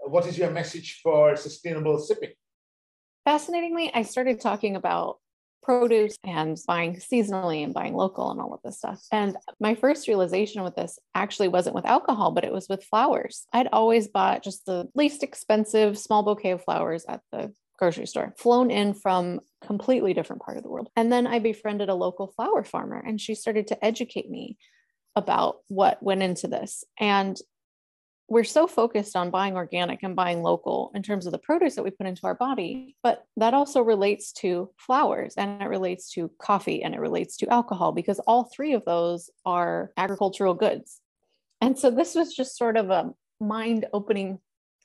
What 0.00 0.26
is 0.26 0.38
your 0.38 0.50
message 0.50 1.00
for 1.02 1.36
sustainable 1.36 1.98
sipping? 1.98 2.34
Fascinatingly 3.24 3.90
i 3.94 4.02
started 4.02 4.40
talking 4.40 4.76
about 4.76 5.18
produce 5.68 6.16
and 6.24 6.56
buying 6.66 6.94
seasonally 6.94 7.62
and 7.62 7.74
buying 7.74 7.92
local 7.92 8.30
and 8.30 8.40
all 8.40 8.54
of 8.54 8.60
this 8.64 8.78
stuff. 8.78 9.02
And 9.12 9.36
my 9.60 9.74
first 9.74 10.08
realization 10.08 10.62
with 10.62 10.74
this 10.74 10.98
actually 11.14 11.48
wasn't 11.48 11.74
with 11.74 11.84
alcohol, 11.84 12.30
but 12.30 12.44
it 12.44 12.52
was 12.52 12.70
with 12.70 12.84
flowers. 12.84 13.46
I'd 13.52 13.68
always 13.70 14.08
bought 14.08 14.42
just 14.42 14.64
the 14.64 14.88
least 14.94 15.22
expensive 15.22 15.98
small 15.98 16.22
bouquet 16.22 16.52
of 16.52 16.64
flowers 16.64 17.04
at 17.06 17.20
the 17.32 17.52
grocery 17.78 18.06
store, 18.06 18.34
flown 18.38 18.70
in 18.70 18.94
from 18.94 19.40
completely 19.62 20.14
different 20.14 20.40
part 20.40 20.56
of 20.56 20.62
the 20.62 20.70
world. 20.70 20.88
And 20.96 21.12
then 21.12 21.26
I 21.26 21.38
befriended 21.38 21.90
a 21.90 21.94
local 21.94 22.28
flower 22.28 22.64
farmer 22.64 23.04
and 23.06 23.20
she 23.20 23.34
started 23.34 23.66
to 23.66 23.84
educate 23.84 24.30
me 24.30 24.56
about 25.16 25.56
what 25.68 26.02
went 26.02 26.22
into 26.22 26.48
this. 26.48 26.82
And 26.98 27.36
we're 28.28 28.44
so 28.44 28.66
focused 28.66 29.16
on 29.16 29.30
buying 29.30 29.56
organic 29.56 30.02
and 30.02 30.14
buying 30.14 30.42
local 30.42 30.90
in 30.94 31.02
terms 31.02 31.24
of 31.24 31.32
the 31.32 31.38
produce 31.38 31.74
that 31.74 31.82
we 31.82 31.90
put 31.90 32.06
into 32.06 32.26
our 32.26 32.34
body, 32.34 32.94
but 33.02 33.24
that 33.38 33.54
also 33.54 33.80
relates 33.80 34.32
to 34.32 34.70
flowers 34.76 35.34
and 35.36 35.62
it 35.62 35.68
relates 35.68 36.10
to 36.10 36.30
coffee 36.38 36.82
and 36.82 36.94
it 36.94 37.00
relates 37.00 37.38
to 37.38 37.48
alcohol 37.48 37.92
because 37.92 38.18
all 38.20 38.44
three 38.44 38.74
of 38.74 38.84
those 38.84 39.30
are 39.46 39.92
agricultural 39.96 40.52
goods. 40.52 41.00
And 41.62 41.78
so 41.78 41.90
this 41.90 42.14
was 42.14 42.34
just 42.34 42.58
sort 42.58 42.76
of 42.76 42.90
a 42.90 43.12
mind 43.40 43.86
opening 43.94 44.40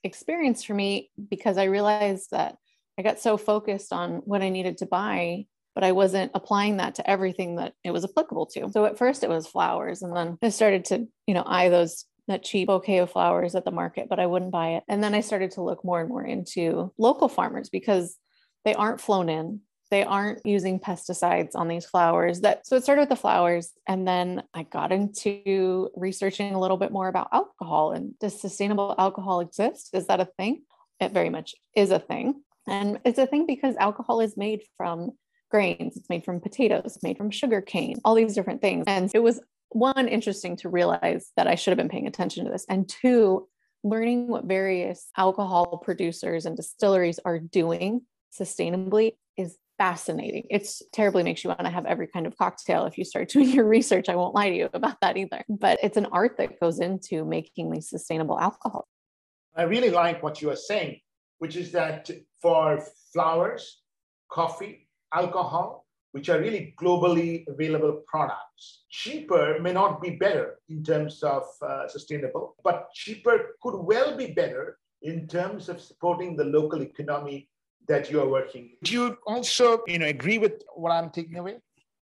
experience 0.06 0.64
for 0.64 0.74
me 0.74 1.12
because 1.30 1.58
I 1.58 1.66
realized 1.66 2.32
that 2.32 2.56
I 2.98 3.02
got 3.02 3.20
so 3.20 3.36
focused 3.36 3.92
on 3.92 4.22
what 4.26 4.42
I 4.42 4.50
needed 4.50 4.78
to 4.78 4.86
buy 4.86 5.46
but 5.76 5.84
I 5.84 5.92
wasn't 5.92 6.32
applying 6.36 6.78
that 6.78 6.96
to 6.96 7.10
everything 7.10 7.56
that 7.56 7.74
it 7.84 7.92
was 7.92 8.04
applicable 8.04 8.46
to. 8.48 8.70
So 8.72 8.86
at 8.86 8.98
first 8.98 9.24
it 9.24 9.30
was 9.30 9.48
flowers 9.48 10.04
and 10.04 10.16
then 10.16 10.38
I 10.42 10.50
started 10.50 10.86
to, 10.86 11.08
you 11.26 11.34
know, 11.34 11.44
eye 11.46 11.70
those 11.70 12.06
that 12.28 12.44
cheap 12.44 12.68
bouquet 12.68 13.00
of 13.00 13.12
flowers 13.12 13.56
at 13.56 13.66
the 13.66 13.72
market, 13.72 14.08
but 14.10 14.20
I 14.20 14.26
wouldn't 14.26 14.52
buy 14.52 14.76
it. 14.76 14.84
And 14.88 15.04
then 15.04 15.14
I 15.14 15.22
started 15.22 15.52
to 15.52 15.62
look 15.62 15.84
more 15.84 16.00
and 16.00 16.10
more 16.10 16.24
into 16.24 16.92
local 16.98 17.28
farmers 17.28 17.70
because 17.70 18.18
they 18.66 18.74
aren't 18.74 19.02
flown 19.02 19.30
in. 19.30 19.62
They 19.92 20.04
aren't 20.04 20.44
using 20.46 20.80
pesticides 20.80 21.52
on 21.54 21.68
these 21.68 21.86
flowers. 21.86 22.42
That 22.42 22.66
so 22.66 22.76
it 22.76 22.84
started 22.84 23.04
with 23.04 23.10
the 23.10 23.16
flowers, 23.16 23.74
and 23.88 24.08
then 24.08 24.42
I 24.54 24.64
got 24.64 24.92
into 24.92 25.90
researching 25.96 26.56
a 26.56 26.60
little 26.60 26.78
bit 26.78 26.92
more 26.92 27.08
about 27.08 27.28
alcohol 27.32 27.92
and 27.92 28.18
does 28.18 28.40
sustainable 28.42 28.96
alcohol 28.98 29.42
exist? 29.42 29.90
Is 29.94 30.08
that 30.08 30.20
a 30.20 30.30
thing? 30.38 30.64
It 31.00 31.12
very 31.12 31.30
much 31.30 31.54
is 31.76 31.92
a 31.92 32.00
thing. 32.00 32.42
And 32.68 33.00
it's 33.04 33.20
a 33.20 33.28
thing 33.28 33.46
because 33.46 33.76
alcohol 33.76 34.22
is 34.22 34.38
made 34.38 34.62
from 34.78 35.12
grains, 35.52 35.98
it's 35.98 36.10
made 36.10 36.24
from 36.24 36.40
potatoes, 36.40 36.98
made 37.04 37.18
from 37.18 37.30
sugar 37.30 37.62
cane, 37.62 38.00
all 38.04 38.16
these 38.16 38.34
different 38.34 38.62
things. 38.62 38.86
And 38.88 39.12
it 39.14 39.20
was 39.20 39.40
one 39.76 40.08
interesting 40.08 40.56
to 40.58 40.70
realize 40.70 41.32
that 41.38 41.48
I 41.48 41.56
should 41.56 41.72
have 41.72 41.78
been 41.78 41.90
paying 41.90 42.08
attention 42.08 42.46
to 42.46 42.52
this, 42.52 42.66
and 42.70 42.88
two, 42.88 43.48
learning 43.84 44.28
what 44.28 44.46
various 44.46 45.08
alcohol 45.18 45.78
producers 45.78 46.46
and 46.46 46.56
distilleries 46.56 47.20
are 47.26 47.40
doing 47.40 48.02
sustainably 48.38 49.14
is 49.38 49.58
fascinating. 49.78 50.46
It's 50.50 50.82
terribly 50.92 51.24
makes 51.24 51.44
you 51.44 51.50
want 51.50 51.62
to 51.62 51.70
have 51.70 51.86
every 51.86 52.08
kind 52.08 52.26
of 52.26 52.38
cocktail 52.38 52.86
if 52.86 52.98
you 52.98 53.06
start 53.06 53.30
doing 53.36 53.50
your 53.50 53.66
research. 53.66 54.10
I 54.10 54.16
won't 54.16 54.36
lie 54.36 54.50
to 54.50 54.56
you 54.56 54.70
about 54.74 55.02
that 55.02 55.18
either. 55.18 55.44
But 55.50 55.80
it's 55.84 55.98
an 55.98 56.08
art 56.08 56.38
that 56.38 56.60
goes 56.60 56.80
into 56.80 57.26
making 57.26 57.72
these 57.72 57.90
sustainable 57.90 58.40
alcohol. 58.40 58.88
I 59.56 59.64
really 59.64 59.92
like 59.92 60.24
what 60.24 60.42
you 60.42 60.50
are 60.50 60.56
saying, 60.56 61.00
which 61.40 61.56
is 61.56 61.72
that 61.74 62.10
for 62.42 62.84
flowers, 63.12 63.82
coffee, 64.30 64.88
alcohol, 65.14 65.83
which 66.14 66.30
are 66.30 66.40
really 66.40 66.74
globally 66.80 67.44
available 67.48 68.04
products. 68.08 68.86
Cheaper 68.90 69.60
may 69.60 69.74
not 69.74 70.02
be 70.02 70.12
better 70.12 70.60
in 70.70 70.84
terms 70.84 71.24
of 71.24 71.44
uh, 71.62 71.88
sustainable, 71.88 72.56
but 72.64 72.88
cheaper 72.94 73.56
could 73.62 73.78
well 73.78 74.16
be 74.16 74.28
better 74.28 74.78
in 75.02 75.28
terms 75.28 75.70
of 75.70 75.82
supporting 75.82 76.38
the 76.38 76.46
local 76.46 76.82
economy 76.82 77.50
that 77.88 78.10
you 78.12 78.22
are 78.22 78.30
working. 78.30 78.78
Do 78.84 78.94
you 78.94 79.18
also, 79.26 79.82
you 79.88 80.00
know, 80.00 80.06
agree 80.06 80.38
with 80.38 80.62
what 80.76 80.92
I'm 80.92 81.10
taking 81.10 81.38
away? 81.38 81.58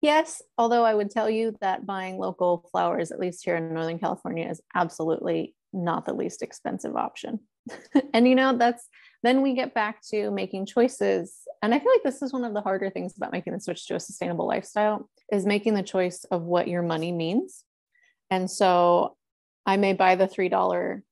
Yes, 0.01 0.41
although 0.57 0.85
I 0.85 0.93
would 0.93 1.09
tell 1.09 1.29
you 1.29 1.55
that 1.61 1.87
buying 1.87 2.19
local 2.19 2.67
flowers, 2.71 3.11
at 3.11 3.19
least 3.19 3.43
here 3.43 3.55
in 3.55 3.73
Northern 3.73 3.97
California, 3.97 4.47
is 4.47 4.61
absolutely 4.75 5.55
not 5.73 6.05
the 6.05 6.13
least 6.13 6.43
expensive 6.43 6.95
option. 6.95 7.39
and 8.13 8.27
you 8.27 8.35
know, 8.35 8.57
that's 8.57 8.87
then 9.25 9.41
we 9.41 9.55
get 9.55 9.73
back 9.73 10.01
to 10.11 10.29
making 10.29 10.67
choices. 10.67 11.35
And 11.61 11.73
i 11.73 11.79
feel 11.79 11.91
like 11.91 12.03
this 12.03 12.21
is 12.21 12.31
one 12.31 12.43
of 12.43 12.53
the 12.53 12.61
harder 12.61 12.91
things 12.91 13.17
about 13.17 13.31
making 13.31 13.53
the 13.53 13.59
switch 13.59 13.87
to 13.87 13.95
a 13.95 13.99
sustainable 13.99 14.47
lifestyle 14.47 15.09
is 15.31 15.45
making 15.45 15.73
the 15.73 15.81
choice 15.81 16.25
of 16.25 16.43
what 16.43 16.67
your 16.67 16.83
money 16.83 17.11
means. 17.11 17.63
And 18.29 18.49
so 18.49 19.15
i 19.65 19.77
may 19.77 19.93
buy 19.93 20.15
the 20.15 20.27
three 20.27 20.49
dollar 20.49 21.03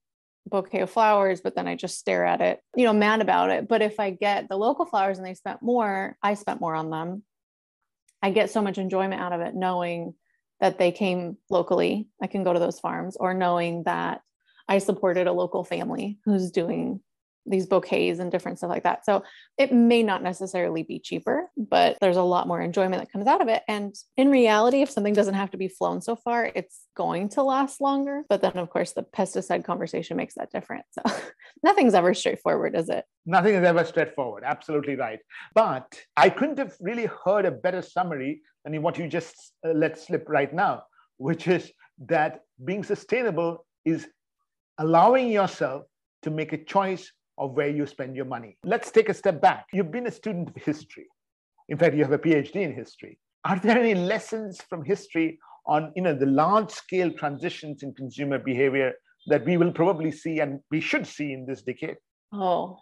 bouquet 0.45 0.81
of 0.81 0.89
flowers 0.89 1.39
but 1.41 1.55
then 1.55 1.67
i 1.67 1.75
just 1.75 1.97
stare 1.97 2.25
at 2.25 2.41
it 2.41 2.59
you 2.75 2.85
know 2.85 2.93
mad 2.93 3.21
about 3.21 3.49
it. 3.49 3.67
But 3.67 3.81
if 3.81 3.99
i 3.99 4.11
get 4.11 4.47
the 4.47 4.57
local 4.57 4.85
flowers 4.85 5.17
and 5.17 5.25
they 5.25 5.33
spent 5.33 5.61
more 5.61 6.15
i 6.21 6.35
spent 6.35 6.61
more 6.61 6.75
on 6.75 6.89
them. 6.89 7.23
I 8.21 8.29
get 8.29 8.51
so 8.51 8.61
much 8.61 8.77
enjoyment 8.77 9.21
out 9.21 9.33
of 9.33 9.41
it 9.41 9.55
knowing 9.55 10.13
that 10.61 10.77
they 10.77 10.93
came 10.93 11.37
locally. 11.49 12.07
I 12.21 12.27
can 12.27 12.43
go 12.43 12.53
to 12.53 12.59
those 12.59 12.79
farms 12.79 13.17
or 13.17 13.33
knowing 13.33 13.83
that 13.83 14.21
i 14.67 14.77
supported 14.77 15.27
a 15.27 15.33
local 15.33 15.63
family 15.63 16.19
who's 16.25 16.51
doing 16.51 17.01
these 17.45 17.65
bouquets 17.65 18.19
and 18.19 18.31
different 18.31 18.57
stuff 18.57 18.69
like 18.69 18.83
that. 18.83 19.05
So 19.05 19.23
it 19.57 19.71
may 19.71 20.03
not 20.03 20.23
necessarily 20.23 20.83
be 20.83 20.99
cheaper, 20.99 21.49
but 21.57 21.97
there's 21.99 22.17
a 22.17 22.23
lot 22.23 22.47
more 22.47 22.61
enjoyment 22.61 23.01
that 23.01 23.11
comes 23.11 23.27
out 23.27 23.41
of 23.41 23.47
it. 23.47 23.63
And 23.67 23.93
in 24.17 24.29
reality, 24.29 24.81
if 24.81 24.89
something 24.89 25.13
doesn't 25.13 25.33
have 25.33 25.51
to 25.51 25.57
be 25.57 25.67
flown 25.67 26.01
so 26.01 26.15
far, 26.15 26.51
it's 26.55 26.85
going 26.95 27.29
to 27.29 27.43
last 27.43 27.81
longer. 27.81 28.23
But 28.29 28.41
then, 28.41 28.57
of 28.57 28.69
course, 28.69 28.93
the 28.93 29.03
pesticide 29.03 29.65
conversation 29.65 30.17
makes 30.17 30.35
that 30.35 30.51
different. 30.51 30.85
So 30.91 31.01
nothing's 31.63 31.93
ever 31.93 32.13
straightforward, 32.13 32.75
is 32.75 32.89
it? 32.89 33.05
Nothing 33.25 33.55
is 33.55 33.63
ever 33.63 33.83
straightforward. 33.83 34.43
Absolutely 34.45 34.95
right. 34.95 35.19
But 35.53 35.99
I 36.15 36.29
couldn't 36.29 36.59
have 36.59 36.75
really 36.79 37.09
heard 37.25 37.45
a 37.45 37.51
better 37.51 37.81
summary 37.81 38.41
than 38.63 38.81
what 38.81 38.97
you 38.97 39.07
just 39.07 39.35
uh, 39.65 39.71
let 39.71 39.99
slip 39.99 40.25
right 40.29 40.53
now, 40.53 40.83
which 41.17 41.47
is 41.47 41.71
that 42.07 42.41
being 42.63 42.83
sustainable 42.83 43.65
is 43.85 44.07
allowing 44.77 45.29
yourself 45.29 45.83
to 46.23 46.31
make 46.31 46.53
a 46.53 46.63
choice 46.63 47.11
of 47.37 47.51
where 47.51 47.69
you 47.69 47.85
spend 47.85 48.15
your 48.15 48.25
money. 48.25 48.57
Let's 48.63 48.91
take 48.91 49.09
a 49.09 49.13
step 49.13 49.41
back. 49.41 49.65
You've 49.73 49.91
been 49.91 50.07
a 50.07 50.11
student 50.11 50.49
of 50.49 50.55
history. 50.55 51.07
In 51.69 51.77
fact, 51.77 51.95
you 51.95 52.03
have 52.03 52.13
a 52.13 52.19
PhD 52.19 52.55
in 52.57 52.73
history. 52.73 53.17
Are 53.45 53.59
there 53.59 53.77
any 53.77 53.95
lessons 53.95 54.61
from 54.69 54.83
history 54.83 55.39
on 55.65 55.91
you 55.95 56.01
know, 56.01 56.13
the 56.13 56.25
large 56.25 56.71
scale 56.71 57.11
transitions 57.11 57.83
in 57.83 57.93
consumer 57.93 58.37
behavior 58.37 58.93
that 59.27 59.45
we 59.45 59.57
will 59.57 59.71
probably 59.71 60.11
see 60.11 60.39
and 60.39 60.59
we 60.71 60.79
should 60.79 61.07
see 61.07 61.33
in 61.33 61.45
this 61.45 61.61
decade? 61.61 61.97
Oh, 62.31 62.79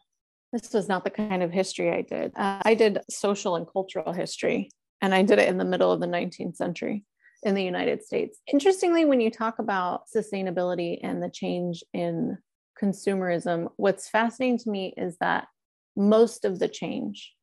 this 0.51 0.73
was 0.73 0.87
not 0.87 1.03
the 1.03 1.09
kind 1.09 1.43
of 1.43 1.51
history 1.51 1.91
I 1.91 2.01
did. 2.01 2.33
Uh, 2.35 2.59
I 2.63 2.73
did 2.73 2.99
social 3.09 3.55
and 3.55 3.65
cultural 3.71 4.13
history. 4.13 4.69
And 5.01 5.15
I 5.15 5.23
did 5.23 5.39
it 5.39 5.49
in 5.49 5.57
the 5.57 5.65
middle 5.65 5.91
of 5.91 5.99
the 5.99 6.07
19th 6.07 6.55
century 6.55 7.03
in 7.43 7.55
the 7.55 7.63
United 7.63 8.03
States. 8.03 8.39
Interestingly, 8.51 9.05
when 9.05 9.21
you 9.21 9.31
talk 9.31 9.59
about 9.59 10.03
sustainability 10.15 10.99
and 11.01 11.21
the 11.21 11.29
change 11.29 11.83
in 11.93 12.37
consumerism, 12.81 13.69
what's 13.77 14.09
fascinating 14.09 14.57
to 14.59 14.69
me 14.69 14.93
is 14.97 15.17
that 15.19 15.47
most 15.95 16.45
of 16.45 16.59
the 16.59 16.67
change 16.67 17.33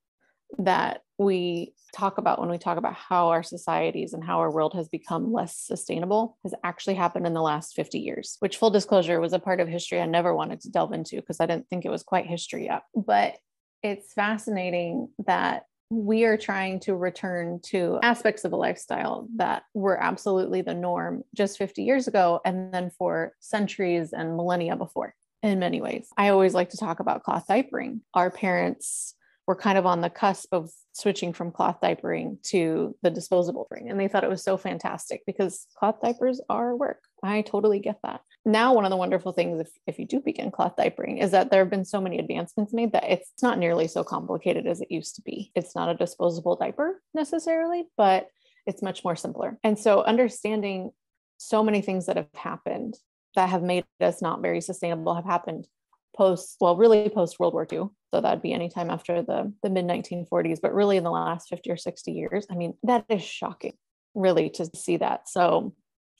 that 0.58 1.02
we 1.18 1.74
talk 1.94 2.18
about 2.18 2.40
when 2.40 2.48
we 2.48 2.58
talk 2.58 2.78
about 2.78 2.94
how 2.94 3.28
our 3.28 3.42
societies 3.42 4.12
and 4.14 4.24
how 4.24 4.38
our 4.38 4.50
world 4.50 4.72
has 4.74 4.88
become 4.88 5.32
less 5.32 5.56
sustainable 5.56 6.38
has 6.42 6.54
actually 6.64 6.94
happened 6.94 7.26
in 7.26 7.34
the 7.34 7.42
last 7.42 7.74
50 7.74 7.98
years, 7.98 8.36
which, 8.40 8.56
full 8.56 8.70
disclosure, 8.70 9.20
was 9.20 9.32
a 9.32 9.38
part 9.38 9.60
of 9.60 9.68
history 9.68 10.00
I 10.00 10.06
never 10.06 10.34
wanted 10.34 10.60
to 10.62 10.70
delve 10.70 10.92
into 10.92 11.16
because 11.16 11.40
I 11.40 11.46
didn't 11.46 11.68
think 11.68 11.84
it 11.84 11.90
was 11.90 12.02
quite 12.02 12.26
history 12.26 12.66
yet. 12.66 12.82
But 12.94 13.36
it's 13.82 14.12
fascinating 14.12 15.08
that 15.26 15.64
we 15.90 16.24
are 16.24 16.36
trying 16.36 16.80
to 16.80 16.94
return 16.94 17.60
to 17.62 17.98
aspects 18.02 18.44
of 18.44 18.52
a 18.52 18.56
lifestyle 18.56 19.26
that 19.36 19.62
were 19.74 20.00
absolutely 20.00 20.60
the 20.60 20.74
norm 20.74 21.22
just 21.34 21.56
50 21.56 21.82
years 21.82 22.06
ago 22.08 22.40
and 22.44 22.72
then 22.72 22.90
for 22.90 23.32
centuries 23.40 24.12
and 24.12 24.36
millennia 24.36 24.76
before 24.76 25.14
in 25.42 25.58
many 25.58 25.80
ways. 25.80 26.08
I 26.16 26.28
always 26.28 26.54
like 26.54 26.70
to 26.70 26.76
talk 26.76 27.00
about 27.00 27.22
cloth 27.22 27.46
diapering. 27.48 28.00
Our 28.12 28.30
parents 28.30 29.14
were 29.46 29.56
kind 29.56 29.78
of 29.78 29.86
on 29.86 30.02
the 30.02 30.10
cusp 30.10 30.52
of 30.52 30.70
switching 30.92 31.32
from 31.32 31.52
cloth 31.52 31.78
diapering 31.82 32.42
to 32.42 32.94
the 33.02 33.10
disposable 33.10 33.66
thing. 33.72 33.88
And 33.88 33.98
they 33.98 34.08
thought 34.08 34.24
it 34.24 34.30
was 34.30 34.44
so 34.44 34.58
fantastic 34.58 35.22
because 35.26 35.66
cloth 35.78 36.02
diapers 36.02 36.40
are 36.50 36.76
work. 36.76 37.00
I 37.22 37.40
totally 37.42 37.78
get 37.78 37.98
that. 38.02 38.20
Now, 38.48 38.72
one 38.72 38.86
of 38.86 38.90
the 38.90 38.96
wonderful 38.96 39.32
things, 39.32 39.60
if, 39.60 39.68
if 39.86 39.98
you 39.98 40.06
do 40.06 40.20
begin 40.20 40.50
cloth 40.50 40.74
diapering, 40.74 41.22
is 41.22 41.32
that 41.32 41.50
there 41.50 41.60
have 41.60 41.68
been 41.68 41.84
so 41.84 42.00
many 42.00 42.18
advancements 42.18 42.72
made 42.72 42.92
that 42.92 43.04
it's 43.04 43.30
not 43.42 43.58
nearly 43.58 43.86
so 43.86 44.02
complicated 44.02 44.66
as 44.66 44.80
it 44.80 44.90
used 44.90 45.16
to 45.16 45.22
be. 45.22 45.52
It's 45.54 45.76
not 45.76 45.90
a 45.90 45.94
disposable 45.94 46.56
diaper 46.56 47.02
necessarily, 47.12 47.84
but 47.98 48.28
it's 48.66 48.80
much 48.80 49.04
more 49.04 49.16
simpler. 49.16 49.58
And 49.62 49.78
so, 49.78 50.02
understanding 50.02 50.92
so 51.36 51.62
many 51.62 51.82
things 51.82 52.06
that 52.06 52.16
have 52.16 52.28
happened 52.34 52.94
that 53.36 53.50
have 53.50 53.62
made 53.62 53.84
us 54.00 54.22
not 54.22 54.40
very 54.40 54.62
sustainable 54.62 55.14
have 55.14 55.26
happened 55.26 55.68
post, 56.16 56.56
well, 56.58 56.74
really 56.74 57.10
post 57.10 57.38
World 57.38 57.52
War 57.52 57.68
II. 57.70 57.90
So 58.14 58.22
that'd 58.22 58.40
be 58.40 58.54
anytime 58.54 58.88
after 58.88 59.20
the, 59.20 59.52
the 59.62 59.68
mid 59.68 59.84
1940s, 59.84 60.60
but 60.62 60.72
really 60.72 60.96
in 60.96 61.04
the 61.04 61.10
last 61.10 61.50
50 61.50 61.70
or 61.70 61.76
60 61.76 62.12
years. 62.12 62.46
I 62.50 62.54
mean, 62.54 62.78
that 62.84 63.04
is 63.10 63.22
shocking, 63.22 63.74
really, 64.14 64.48
to 64.48 64.70
see 64.74 64.96
that. 64.96 65.28
So 65.28 65.74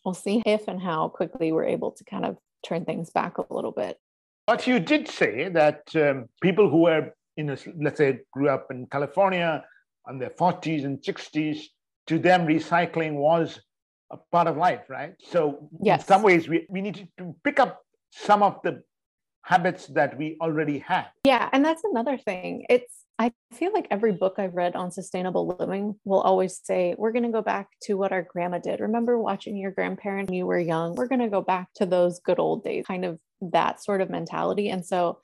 we'll 0.04 0.14
see 0.14 0.42
if 0.46 0.68
and 0.68 0.80
how 0.80 1.08
quickly 1.08 1.52
we're 1.52 1.64
able 1.64 1.92
to 1.92 2.04
kind 2.04 2.24
of 2.24 2.36
turn 2.66 2.84
things 2.84 3.10
back 3.10 3.38
a 3.38 3.54
little 3.54 3.72
bit. 3.72 3.98
But 4.46 4.66
you 4.66 4.80
did 4.80 5.08
say 5.08 5.48
that 5.50 5.82
um, 5.94 6.28
people 6.40 6.70
who 6.70 6.82
were 6.82 7.12
in, 7.36 7.50
a, 7.50 7.58
let's 7.80 7.98
say, 7.98 8.20
grew 8.32 8.48
up 8.48 8.68
in 8.70 8.86
California 8.86 9.64
in 10.08 10.18
their 10.18 10.30
40s 10.30 10.84
and 10.84 10.98
60s, 11.02 11.64
to 12.06 12.18
them, 12.18 12.46
recycling 12.46 13.14
was 13.14 13.60
a 14.10 14.16
part 14.32 14.48
of 14.48 14.56
life, 14.56 14.88
right? 14.88 15.12
So, 15.22 15.68
yes. 15.82 16.00
in 16.00 16.06
some 16.06 16.22
ways, 16.22 16.48
we, 16.48 16.66
we 16.70 16.80
need 16.80 17.08
to 17.18 17.36
pick 17.44 17.60
up 17.60 17.82
some 18.10 18.42
of 18.42 18.58
the 18.64 18.82
habits 19.42 19.86
that 19.88 20.16
we 20.16 20.38
already 20.40 20.78
have. 20.78 21.08
Yeah. 21.24 21.50
And 21.52 21.62
that's 21.62 21.84
another 21.84 22.16
thing. 22.16 22.64
It's, 22.70 23.04
I 23.20 23.32
feel 23.52 23.72
like 23.72 23.88
every 23.90 24.12
book 24.12 24.34
I've 24.38 24.54
read 24.54 24.76
on 24.76 24.92
sustainable 24.92 25.56
living 25.58 25.96
will 26.04 26.20
always 26.20 26.60
say, 26.62 26.94
we're 26.96 27.10
going 27.10 27.25
to 27.25 27.32
go 27.32 27.42
back 27.42 27.68
to 27.82 27.94
what 27.94 28.12
our 28.12 28.22
grandma 28.22 28.58
did. 28.58 28.78
Remember 28.78 29.18
watching 29.18 29.56
your 29.56 29.72
grandparent 29.72 30.30
when 30.30 30.38
you 30.38 30.46
were 30.46 30.58
young? 30.58 30.94
We're 30.94 31.08
going 31.08 31.22
to 31.22 31.28
go 31.28 31.42
back 31.42 31.68
to 31.76 31.87
those 31.87 32.20
good 32.20 32.38
old 32.38 32.62
days, 32.62 32.87
kind 32.87 33.04
of 33.04 33.18
that 33.40 33.82
sort 33.82 34.02
of 34.02 34.08
mentality. 34.08 34.68
And 34.68 34.87
so 34.87 35.18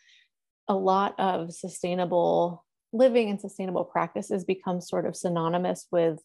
a 0.67 0.75
lot 0.75 1.15
of 1.21 1.55
sustainable 1.55 2.65
living 2.93 3.31
and 3.31 3.41
sustainable 3.41 3.85
practices 3.85 4.45
become 4.45 4.81
sort 4.81 5.07
of 5.07 5.15
synonymous 5.15 5.87
with, 5.93 6.19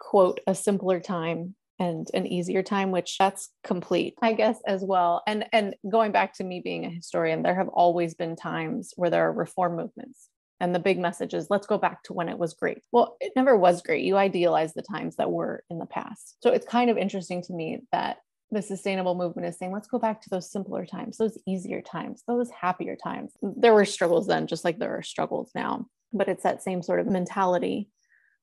quote, 0.00 0.40
a 0.48 0.54
simpler 0.54 0.98
time 0.98 1.54
and 1.78 2.08
an 2.12 2.26
easier 2.26 2.62
time 2.62 2.90
which 2.90 3.16
that's 3.18 3.48
complete 3.64 4.14
i 4.20 4.34
guess 4.34 4.58
as 4.66 4.82
well 4.84 5.22
and 5.26 5.46
and 5.52 5.74
going 5.90 6.12
back 6.12 6.34
to 6.34 6.44
me 6.44 6.60
being 6.62 6.84
a 6.84 6.90
historian 6.90 7.42
there 7.42 7.54
have 7.54 7.68
always 7.68 8.14
been 8.14 8.36
times 8.36 8.92
where 8.96 9.08
there 9.08 9.26
are 9.26 9.32
reform 9.32 9.74
movements 9.74 10.28
and 10.62 10.74
the 10.74 10.78
big 10.78 10.98
message 10.98 11.34
is 11.34 11.50
let's 11.50 11.66
go 11.66 11.76
back 11.76 12.02
to 12.04 12.12
when 12.12 12.28
it 12.28 12.38
was 12.38 12.54
great. 12.54 12.78
Well 12.92 13.16
it 13.20 13.32
never 13.36 13.56
was 13.56 13.82
great. 13.82 14.04
You 14.04 14.16
idealize 14.16 14.72
the 14.72 14.82
times 14.82 15.16
that 15.16 15.30
were 15.30 15.64
in 15.68 15.78
the 15.78 15.86
past. 15.86 16.36
So 16.40 16.50
it's 16.50 16.66
kind 16.66 16.88
of 16.88 16.96
interesting 16.96 17.42
to 17.42 17.52
me 17.52 17.80
that 17.92 18.18
the 18.50 18.62
sustainable 18.62 19.14
movement 19.14 19.48
is 19.48 19.58
saying 19.58 19.72
let's 19.72 19.88
go 19.88 19.98
back 19.98 20.22
to 20.22 20.30
those 20.30 20.50
simpler 20.50 20.86
times 20.86 21.16
those 21.16 21.38
easier 21.46 21.82
times 21.82 22.22
those 22.26 22.48
happier 22.50 22.96
times. 22.96 23.32
There 23.42 23.74
were 23.74 23.84
struggles 23.84 24.26
then 24.26 24.46
just 24.46 24.64
like 24.64 24.78
there 24.78 24.96
are 24.96 25.02
struggles 25.02 25.50
now. 25.54 25.86
But 26.14 26.28
it's 26.28 26.44
that 26.44 26.62
same 26.62 26.82
sort 26.82 27.00
of 27.00 27.06
mentality 27.06 27.88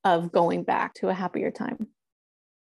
of 0.03 0.31
going 0.31 0.63
back 0.63 0.95
to 0.95 1.09
a 1.09 1.13
happier 1.13 1.51
time. 1.51 1.87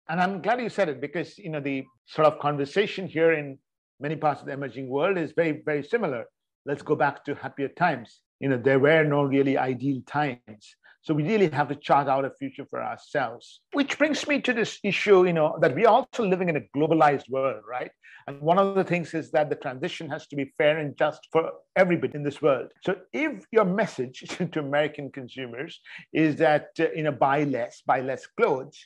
And 0.08 0.22
I'm 0.22 0.42
glad 0.42 0.62
you 0.62 0.70
said 0.70 0.90
it 0.90 1.02
because 1.02 1.38
you 1.38 1.50
know 1.50 1.60
the 1.60 1.84
sort 2.06 2.28
of 2.28 2.40
conversation 2.40 3.08
here 3.08 3.34
in 3.34 3.58
many 4.00 4.16
parts 4.16 4.42
of 4.42 4.48
the 4.48 4.54
emerging 4.54 4.88
world 4.90 5.18
is 5.18 5.32
very, 5.36 5.62
very 5.66 5.84
similar. 5.84 6.26
Let's 6.66 6.82
go 6.82 6.96
back 6.96 7.26
to 7.26 7.36
happier 7.36 7.70
times. 7.70 8.22
You 8.44 8.50
know, 8.50 8.58
there 8.58 8.78
were 8.78 9.06
no 9.06 9.24
really 9.24 9.58
ideal 9.58 10.02
times. 10.06 10.76
So 11.02 11.14
we 11.14 11.24
really 11.24 11.50
have 11.52 11.70
to 11.70 11.76
chart 11.76 12.10
out 12.10 12.26
a 12.26 12.32
future 12.32 12.66
for 12.70 12.84
ourselves. 12.84 13.62
Which 13.72 13.98
brings 13.98 14.28
me 14.28 14.42
to 14.42 14.52
this 14.52 14.80
issue, 14.84 15.26
you 15.26 15.32
know, 15.32 15.58
that 15.62 15.74
we're 15.74 15.88
also 15.88 16.26
living 16.26 16.50
in 16.50 16.58
a 16.58 16.66
globalized 16.76 17.30
world, 17.30 17.64
right? 17.66 17.90
And 18.28 18.42
one 18.42 18.60
of 18.60 18.76
the 18.76 18.84
things 18.84 19.14
is 19.14 19.32
that 19.32 19.50
the 19.50 19.56
transition 19.56 20.10
has 20.10 20.28
to 20.28 20.36
be 20.36 20.54
fair 20.58 20.80
and 20.80 20.98
just 20.98 21.22
for 21.32 21.52
everybody 21.78 22.16
in 22.16 22.24
this 22.24 22.42
world. 22.42 22.68
So 22.84 22.98
if 23.14 23.46
your 23.54 23.64
message 23.64 24.20
to 24.52 24.60
American 24.60 25.10
consumers 25.10 25.80
is 26.12 26.36
that, 26.38 26.68
uh, 26.82 26.88
you 26.94 27.04
know, 27.04 27.14
buy 27.14 27.46
less, 27.46 27.82
buy 27.86 28.02
less 28.02 28.26
clothes, 28.26 28.78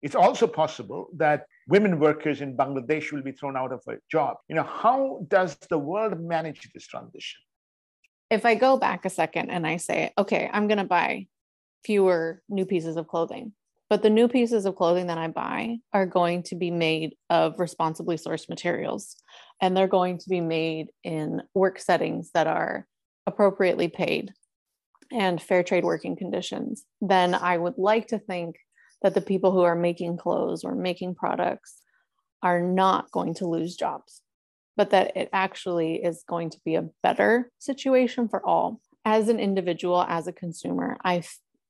it's 0.00 0.14
also 0.14 0.46
possible 0.46 1.08
that 1.16 1.46
women 1.66 1.98
workers 1.98 2.40
in 2.40 2.56
Bangladesh 2.56 3.10
will 3.10 3.22
be 3.22 3.32
thrown 3.32 3.56
out 3.56 3.72
of 3.72 3.82
a 3.88 3.96
job. 4.08 4.36
You 4.48 4.54
know, 4.54 4.62
how 4.62 5.26
does 5.26 5.56
the 5.70 5.78
world 5.78 6.20
manage 6.20 6.68
this 6.72 6.86
transition? 6.86 7.40
If 8.30 8.44
I 8.44 8.54
go 8.54 8.76
back 8.76 9.04
a 9.04 9.10
second 9.10 9.50
and 9.50 9.66
I 9.66 9.76
say, 9.76 10.12
okay, 10.18 10.50
I'm 10.52 10.68
going 10.68 10.78
to 10.78 10.84
buy 10.84 11.26
fewer 11.84 12.42
new 12.48 12.66
pieces 12.66 12.96
of 12.96 13.06
clothing, 13.06 13.52
but 13.88 14.02
the 14.02 14.10
new 14.10 14.26
pieces 14.26 14.66
of 14.66 14.74
clothing 14.74 15.06
that 15.06 15.18
I 15.18 15.28
buy 15.28 15.78
are 15.92 16.06
going 16.06 16.42
to 16.44 16.56
be 16.56 16.70
made 16.70 17.14
of 17.30 17.60
responsibly 17.60 18.16
sourced 18.16 18.48
materials 18.48 19.16
and 19.60 19.76
they're 19.76 19.86
going 19.86 20.18
to 20.18 20.28
be 20.28 20.40
made 20.40 20.88
in 21.04 21.42
work 21.54 21.78
settings 21.78 22.30
that 22.34 22.46
are 22.46 22.86
appropriately 23.26 23.88
paid 23.88 24.32
and 25.12 25.40
fair 25.40 25.62
trade 25.62 25.84
working 25.84 26.16
conditions, 26.16 26.84
then 27.00 27.34
I 27.34 27.56
would 27.56 27.78
like 27.78 28.08
to 28.08 28.18
think 28.18 28.56
that 29.02 29.14
the 29.14 29.20
people 29.20 29.52
who 29.52 29.62
are 29.62 29.76
making 29.76 30.16
clothes 30.16 30.64
or 30.64 30.74
making 30.74 31.14
products 31.14 31.80
are 32.42 32.60
not 32.60 33.10
going 33.12 33.34
to 33.34 33.46
lose 33.46 33.76
jobs, 33.76 34.22
but 34.76 34.90
that 34.90 35.16
it 35.16 35.28
actually 35.32 35.96
is 35.96 36.24
going 36.28 36.50
to 36.50 36.60
be 36.64 36.74
a 36.74 36.88
better 37.02 37.50
situation 37.58 38.28
for 38.28 38.44
all. 38.46 38.80
As 39.04 39.28
an 39.28 39.38
individual, 39.38 40.04
as 40.06 40.26
a 40.26 40.32
consumer, 40.32 40.96
I, 41.04 41.22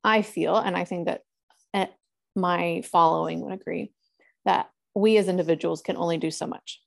I 0.03 0.23
feel, 0.23 0.57
and 0.57 0.77
I 0.77 0.85
think 0.85 1.07
that 1.07 1.21
eh, 1.75 1.87
my 2.35 2.83
following 2.83 3.41
would 3.41 3.53
agree, 3.53 3.93
that 4.45 4.71
we 4.95 5.19
as 5.19 5.29
individuals 5.29 5.83
can 5.83 5.97
only 5.97 6.17
do 6.17 6.31
so 6.31 6.47
much. 6.47 6.81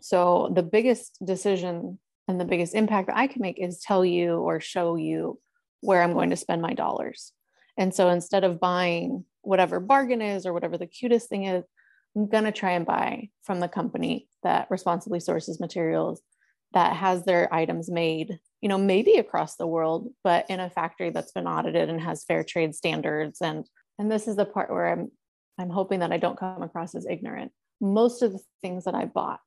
So 0.00 0.50
the 0.54 0.62
biggest 0.62 1.18
decision 1.24 1.98
and 2.26 2.40
the 2.40 2.44
biggest 2.44 2.74
impact 2.74 3.08
that 3.08 3.16
I 3.16 3.26
can 3.26 3.42
make 3.42 3.58
is 3.58 3.80
tell 3.80 4.04
you 4.04 4.36
or 4.36 4.60
show 4.60 4.96
you 4.96 5.38
where 5.80 6.02
I'm 6.02 6.14
going 6.14 6.30
to 6.30 6.36
spend 6.36 6.62
my 6.62 6.72
dollars. 6.72 7.32
And 7.76 7.94
so 7.94 8.08
instead 8.08 8.44
of 8.44 8.60
buying 8.60 9.24
whatever 9.42 9.80
bargain 9.80 10.22
is 10.22 10.46
or 10.46 10.52
whatever 10.52 10.78
the 10.78 10.86
cutest 10.86 11.28
thing 11.28 11.44
is, 11.44 11.64
I'm 12.16 12.28
going 12.28 12.44
to 12.44 12.52
try 12.52 12.72
and 12.72 12.86
buy 12.86 13.30
from 13.42 13.60
the 13.60 13.68
company 13.68 14.28
that 14.42 14.68
responsibly 14.70 15.20
sources 15.20 15.60
materials 15.60 16.20
that 16.72 16.96
has 16.96 17.24
their 17.24 17.52
items 17.52 17.90
made, 17.90 18.38
you 18.60 18.68
know, 18.68 18.78
maybe 18.78 19.14
across 19.14 19.56
the 19.56 19.66
world, 19.66 20.08
but 20.22 20.46
in 20.48 20.60
a 20.60 20.70
factory 20.70 21.10
that's 21.10 21.32
been 21.32 21.46
audited 21.46 21.88
and 21.88 22.00
has 22.00 22.24
fair 22.24 22.44
trade 22.44 22.74
standards. 22.74 23.40
And 23.40 23.64
and 23.98 24.10
this 24.10 24.26
is 24.26 24.36
the 24.36 24.44
part 24.44 24.70
where 24.70 24.92
I'm 24.92 25.10
I'm 25.58 25.70
hoping 25.70 26.00
that 26.00 26.12
I 26.12 26.18
don't 26.18 26.38
come 26.38 26.62
across 26.62 26.94
as 26.94 27.06
ignorant. 27.06 27.52
Most 27.80 28.22
of 28.22 28.32
the 28.32 28.40
things 28.60 28.84
that 28.84 28.94
I 28.94 29.04
bought, 29.04 29.40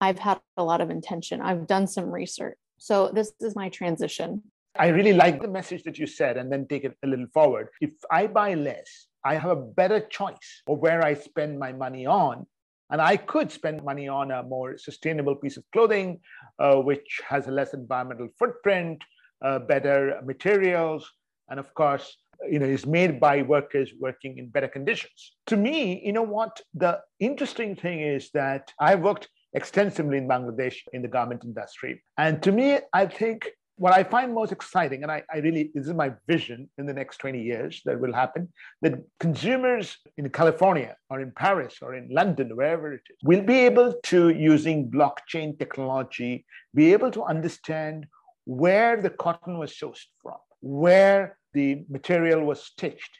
I've 0.00 0.18
had 0.18 0.40
a 0.56 0.64
lot 0.64 0.80
of 0.80 0.90
intention. 0.90 1.40
I've 1.40 1.66
done 1.66 1.86
some 1.86 2.10
research. 2.10 2.58
So 2.78 3.08
this 3.08 3.32
is 3.40 3.56
my 3.56 3.68
transition 3.68 4.42
I 4.78 4.88
really 4.88 5.12
like 5.12 5.42
the 5.42 5.48
message 5.48 5.82
that 5.82 5.98
you 5.98 6.06
said 6.06 6.38
and 6.38 6.50
then 6.50 6.66
take 6.66 6.84
it 6.84 6.96
a 7.02 7.06
little 7.06 7.26
forward. 7.34 7.68
If 7.80 7.90
I 8.10 8.26
buy 8.26 8.54
less, 8.54 9.06
I 9.24 9.36
have 9.36 9.50
a 9.50 9.56
better 9.56 10.00
choice 10.00 10.62
of 10.66 10.78
where 10.78 11.04
I 11.04 11.14
spend 11.14 11.58
my 11.58 11.72
money 11.72 12.06
on. 12.06 12.46
And 12.90 13.00
I 13.00 13.16
could 13.16 13.50
spend 13.50 13.82
money 13.82 14.06
on 14.06 14.30
a 14.30 14.42
more 14.42 14.76
sustainable 14.76 15.36
piece 15.36 15.56
of 15.56 15.64
clothing, 15.72 16.20
uh, 16.58 16.76
which 16.76 17.20
has 17.26 17.46
a 17.46 17.50
less 17.50 17.72
environmental 17.72 18.28
footprint, 18.38 19.02
uh, 19.42 19.60
better 19.60 20.20
materials, 20.24 21.10
and 21.48 21.58
of 21.58 21.72
course, 21.74 22.16
you 22.50 22.58
know, 22.58 22.66
is 22.66 22.86
made 22.86 23.20
by 23.20 23.42
workers 23.42 23.92
working 23.98 24.38
in 24.38 24.48
better 24.48 24.68
conditions. 24.68 25.32
To 25.46 25.56
me, 25.56 26.02
you 26.04 26.12
know 26.12 26.22
what? 26.22 26.60
The 26.74 27.00
interesting 27.20 27.76
thing 27.76 28.00
is 28.00 28.30
that 28.34 28.72
I've 28.78 29.00
worked 29.00 29.28
extensively 29.54 30.18
in 30.18 30.28
Bangladesh 30.28 30.76
in 30.92 31.02
the 31.02 31.08
garment 31.08 31.44
industry. 31.44 32.02
And 32.18 32.42
to 32.42 32.52
me, 32.52 32.78
I 32.92 33.06
think 33.06 33.50
what 33.82 33.92
I 33.92 34.04
find 34.04 34.32
most 34.32 34.52
exciting, 34.52 35.02
and 35.02 35.10
I, 35.10 35.24
I, 35.34 35.38
really, 35.38 35.72
this 35.74 35.88
is 35.88 35.92
my 35.92 36.12
vision 36.28 36.70
in 36.78 36.86
the 36.86 36.92
next 36.92 37.16
20 37.18 37.42
years 37.42 37.82
that 37.84 37.98
will 37.98 38.12
happen, 38.12 38.48
that 38.80 38.94
consumers 39.18 39.96
in 40.16 40.30
California 40.30 40.94
or 41.10 41.18
in 41.20 41.32
Paris 41.32 41.78
or 41.82 41.96
in 41.96 42.06
London, 42.08 42.54
wherever 42.54 42.92
it 42.92 43.00
is, 43.10 43.16
will 43.24 43.42
be 43.42 43.58
able 43.70 43.92
to, 44.04 44.28
using 44.28 44.88
blockchain 44.88 45.58
technology, 45.58 46.46
be 46.72 46.92
able 46.92 47.10
to 47.10 47.24
understand 47.24 48.06
where 48.44 49.02
the 49.02 49.10
cotton 49.10 49.58
was 49.58 49.72
sourced 49.72 50.06
from, 50.22 50.38
where 50.60 51.36
the 51.52 51.84
material 51.88 52.44
was 52.44 52.62
stitched. 52.62 53.18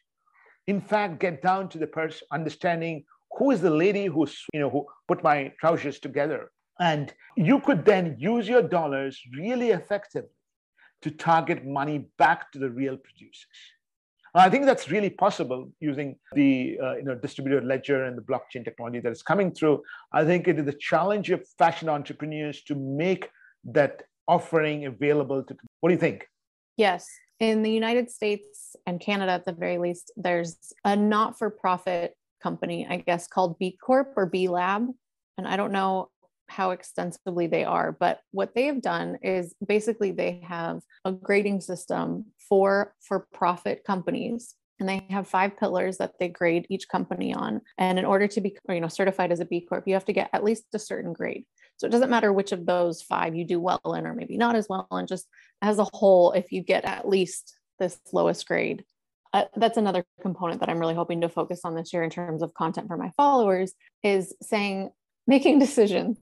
In 0.69 0.81
fact, 0.81 1.19
get 1.19 1.43
down 1.43 1.71
to 1.71 1.79
the 1.79 1.89
person 1.89 2.25
understanding 2.31 3.05
who 3.37 3.51
is 3.51 3.61
the 3.61 3.77
lady 3.85 4.07
who's, 4.07 4.45
you 4.55 4.61
know, 4.61 4.71
who 4.71 4.87
put 5.09 5.25
my 5.25 5.53
trousers 5.59 5.99
together. 5.99 6.53
And 6.79 7.13
you 7.37 7.59
could 7.59 7.85
then 7.85 8.15
use 8.17 8.49
your 8.49 8.63
dollars 8.63 9.21
really 9.37 9.71
effectively 9.71 10.31
to 11.03 11.11
target 11.11 11.65
money 11.65 12.07
back 12.19 12.51
to 12.53 12.59
the 12.59 12.71
real 12.71 12.97
producers. 12.97 13.47
I 14.35 14.49
think 14.49 14.65
that's 14.65 14.91
really 14.91 15.11
possible 15.11 15.71
using 15.79 16.17
the 16.33 16.79
uh, 16.83 16.97
you 16.97 17.03
know, 17.03 17.15
distributed 17.15 17.65
ledger 17.65 18.05
and 18.05 18.17
the 18.17 18.23
blockchain 18.23 18.65
technology 18.65 19.01
that 19.01 19.13
is 19.13 19.23
coming 19.23 19.53
through. 19.53 19.83
I 20.13 20.25
think 20.25 20.49
it 20.49 20.59
is 20.59 20.65
the 20.65 20.73
challenge 20.73 21.31
of 21.31 21.47
fashion 21.59 21.91
entrepreneurs 21.91 22.63
to 22.63 22.75
make 22.75 23.29
that 23.65 24.05
offering 24.27 24.87
available 24.87 25.43
to. 25.43 25.55
What 25.81 25.91
do 25.91 25.95
you 25.95 26.01
think? 26.01 26.27
Yes. 26.79 27.07
In 27.41 27.63
the 27.63 27.71
United 27.71 28.11
States 28.11 28.75
and 28.87 29.01
Canada, 29.01 29.33
at 29.33 29.45
the 29.45 29.53
very 29.53 29.77
least, 29.77 30.13
there's 30.17 30.57
a 30.85 30.97
not 30.97 31.39
for 31.39 31.51
profit 31.51 32.15
company, 32.43 32.87
I 32.89 32.97
guess, 32.99 33.27
called 33.27 33.59
B 33.59 33.77
Corp 33.85 34.15
or 34.17 34.27
B 34.27 34.49
Lab. 34.49 34.87
And 35.37 35.47
I 35.47 35.57
don't 35.57 35.73
know 35.73 36.09
how 36.53 36.71
extensively 36.71 37.47
they 37.47 37.65
are, 37.65 37.93
but 37.93 38.21
what 38.31 38.55
they 38.55 38.67
have 38.67 38.83
done 38.83 39.19
is 39.23 39.55
basically 39.67 40.13
they 40.13 40.45
have 40.47 40.83
a 41.05 41.13
grading 41.13 41.61
system 41.63 42.27
for 42.49 42.95
for 43.01 43.27
profit 43.33 43.83
companies 43.85 44.55
and 44.79 44.89
they 44.89 45.07
have 45.11 45.27
five 45.27 45.57
pillars 45.57 45.99
that 45.99 46.13
they 46.19 46.29
grade 46.29 46.67
each 46.69 46.89
company 46.89 47.33
on 47.33 47.61
and 47.79 47.99
in 47.99 48.05
order 48.05 48.27
to 48.27 48.41
be 48.41 48.57
you 48.69 48.81
know 48.81 48.89
certified 48.89 49.33
as 49.33 49.41
a 49.41 49.45
b 49.45 49.61
corp 49.61 49.85
you 49.87 49.95
have 49.95 50.05
to 50.05 50.13
get 50.13 50.29
at 50.33 50.45
least 50.45 50.65
a 50.75 50.79
certain 50.79 51.13
grade. 51.13 51.45
So 51.79 51.87
it 51.87 51.91
doesn't 51.91 52.11
matter 52.11 52.33
which 52.33 52.53
of 52.53 52.67
those 52.67 53.01
five 53.03 53.35
you 53.35 53.45
do 53.45 53.59
well 53.59 53.81
in 53.97 54.07
or 54.07 54.15
maybe 54.15 54.37
not 54.37 54.55
as 54.55 54.69
well 54.69 54.87
and 54.91 55.09
just 55.09 55.27
as 55.63 55.79
a 55.79 55.89
whole 55.95 56.33
if 56.33 56.53
you 56.53 56.63
get 56.63 56.85
at 56.85 57.09
least 57.09 57.57
this 57.79 57.99
lowest 58.13 58.47
grade. 58.47 58.85
Uh, 59.33 59.47
that's 59.57 59.79
another 59.79 60.05
component 60.21 60.61
that 60.61 60.69
i'm 60.69 60.79
really 60.79 60.95
hoping 60.95 61.23
to 61.23 61.29
focus 61.29 61.61
on 61.65 61.75
this 61.75 61.91
year 61.95 62.03
in 62.03 62.11
terms 62.11 62.43
of 62.43 62.53
content 62.53 62.87
for 62.87 62.99
my 62.99 63.11
followers 63.17 63.73
is 64.03 64.35
saying 64.43 64.91
making 65.27 65.59
decisions 65.67 66.19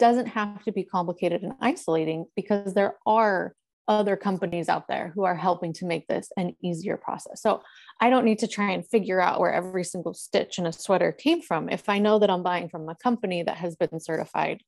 doesn't 0.00 0.26
have 0.26 0.64
to 0.64 0.72
be 0.72 0.82
complicated 0.82 1.42
and 1.42 1.52
isolating 1.60 2.26
because 2.34 2.74
there 2.74 2.96
are 3.06 3.54
other 3.86 4.16
companies 4.16 4.68
out 4.68 4.86
there 4.88 5.12
who 5.14 5.24
are 5.24 5.34
helping 5.34 5.72
to 5.74 5.84
make 5.84 6.06
this 6.06 6.30
an 6.36 6.54
easier 6.62 6.96
process. 6.96 7.42
So 7.42 7.62
I 8.00 8.08
don't 8.08 8.24
need 8.24 8.38
to 8.40 8.48
try 8.48 8.70
and 8.70 8.86
figure 8.86 9.20
out 9.20 9.40
where 9.40 9.52
every 9.52 9.84
single 9.84 10.14
stitch 10.14 10.58
in 10.58 10.66
a 10.66 10.72
sweater 10.72 11.12
came 11.12 11.42
from 11.42 11.68
if 11.68 11.88
I 11.88 11.98
know 11.98 12.18
that 12.18 12.30
I'm 12.30 12.42
buying 12.42 12.68
from 12.68 12.88
a 12.88 12.94
company 12.94 13.42
that 13.42 13.56
has 13.56 13.76
been 13.76 14.00
certified, 14.00 14.62